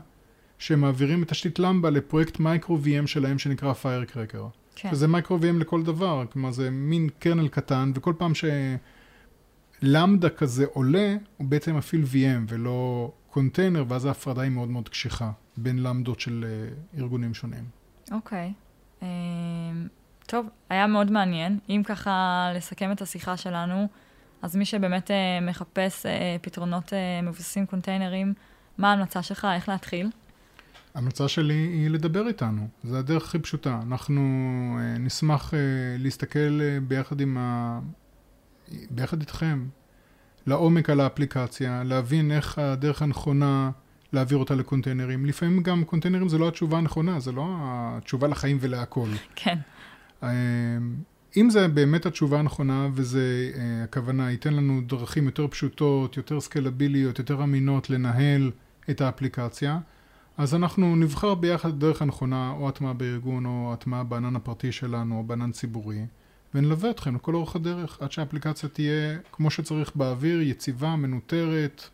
שהם 0.59 0.81
מעבירים 0.81 1.22
את 1.22 1.28
תשתית 1.28 1.59
למבדה 1.58 1.90
לפרויקט 1.90 2.40
micro 2.40 2.78
VM 2.85 3.07
שלהם 3.07 3.38
שנקרא 3.38 3.72
Firecracker. 3.72 4.46
כן. 4.76 4.90
שזה 4.90 5.08
micro 5.08 5.38
VM 5.38 5.58
לכל 5.58 5.82
דבר, 5.82 6.24
כלומר 6.32 6.50
זה 6.50 6.70
מין 6.70 7.08
kernel 7.18 7.48
קטן, 7.48 7.92
וכל 7.94 8.14
פעם 8.18 8.32
שלמבדה 9.82 10.28
כזה 10.28 10.64
עולה, 10.72 11.16
הוא 11.37 11.46
בעצם 11.46 11.76
מפעיל 11.76 12.02
VM 12.02 12.44
ולא 12.48 13.11
קונטיינר, 13.30 13.85
ואז 13.88 14.04
ההפרדה 14.04 14.42
היא 14.42 14.50
מאוד 14.50 14.68
מאוד 14.68 14.88
קשיחה 14.88 15.30
בין 15.56 15.82
למדות 15.82 16.20
של 16.20 16.44
אה, 16.48 17.00
ארגונים 17.00 17.35
שונים. 17.35 17.64
אוקיי. 18.11 18.52
Okay. 18.58 18.62
אמ, 19.02 19.88
טוב, 20.26 20.46
היה 20.70 20.87
מאוד 20.87 21.11
מעניין. 21.11 21.58
אם 21.68 21.82
ככה 21.85 22.48
לסכם 22.54 22.92
את 22.92 23.02
השיחה 23.02 23.37
שלנו, 23.37 23.88
אז 24.42 24.56
מי 24.56 24.64
שבאמת 24.64 25.11
אה, 25.11 25.38
מחפש 25.42 26.06
אה, 26.06 26.37
פתרונות 26.42 26.92
אה, 26.92 27.22
מבוססים 27.22 27.66
קונטיינרים, 27.66 28.35
מה 28.78 28.90
ההמלצה 28.90 29.22
שלך? 29.22 29.46
איך 29.54 29.68
להתחיל? 29.68 30.11
ההמלצה 30.94 31.28
שלי 31.28 31.55
היא 31.55 31.90
לדבר 31.90 32.28
איתנו, 32.28 32.68
זו 32.85 32.96
הדרך 32.96 33.24
הכי 33.24 33.38
פשוטה. 33.38 33.81
אנחנו 33.87 34.20
אה, 34.81 34.98
נשמח 34.98 35.55
אה, 35.55 35.59
להסתכל 35.98 36.61
אה, 36.62 36.78
ביחד 36.88 37.20
עם 37.20 37.37
ה... 37.37 37.81
ביחד 38.90 39.20
איתכם, 39.20 39.66
לעומק 40.46 40.90
על 40.90 41.00
האפליקציה, 41.00 41.83
להבין 41.85 42.31
איך 42.31 42.59
הדרך 42.59 43.02
הנכונה 43.02 43.70
להעביר 44.12 44.38
אותה 44.38 44.55
לקונטיינרים. 44.55 45.26
לפעמים 45.26 45.62
גם 45.62 45.85
קונטיינרים 45.85 46.28
זה 46.28 46.38
לא 46.38 46.48
התשובה 46.48 46.78
הנכונה, 46.78 47.20
זה 47.20 47.33
לא 47.33 47.44
התשובה 47.61 48.28
לחיים 48.28 48.59
ולהכל. 48.61 49.09
כן. 49.37 49.59
אם 51.37 51.50
זה 51.50 51.68
באמת 51.68 52.07
התשובה 52.07 52.38
הנכונה 52.38 52.88
וזה 52.94 53.50
הכוונה 53.85 54.31
ייתן 54.31 54.55
לנו 54.55 54.81
דרכים 54.87 55.24
יותר 55.24 55.48
פשוטות, 55.48 56.16
יותר 56.16 56.40
סקלביליות, 56.40 57.18
יותר 57.18 57.42
אמינות 57.42 57.90
לנהל 57.90 58.50
את 58.90 59.00
האפליקציה, 59.00 59.78
אז 60.38 60.54
אנחנו 60.54 60.96
נבחר 60.96 61.34
ביחד 61.34 61.80
דרך 61.80 62.02
הנכונה 62.02 62.52
או 62.58 62.68
הטמעה 62.68 62.92
בארגון 62.92 63.46
או 63.46 63.70
הטמעה 63.72 64.04
בענן 64.04 64.36
הפרטי 64.36 64.72
שלנו 64.72 65.18
או 65.18 65.22
בענן 65.22 65.52
ציבורי 65.52 66.06
ונלווה 66.54 66.90
אתכם 66.90 67.14
לכל 67.14 67.34
אורך 67.34 67.56
הדרך 67.56 68.02
עד 68.02 68.12
שהאפליקציה 68.12 68.68
תהיה 68.68 69.18
כמו 69.32 69.50
שצריך 69.50 69.92
באוויר, 69.94 70.40
יציבה, 70.40 70.96
מנוטרת, 70.96 71.88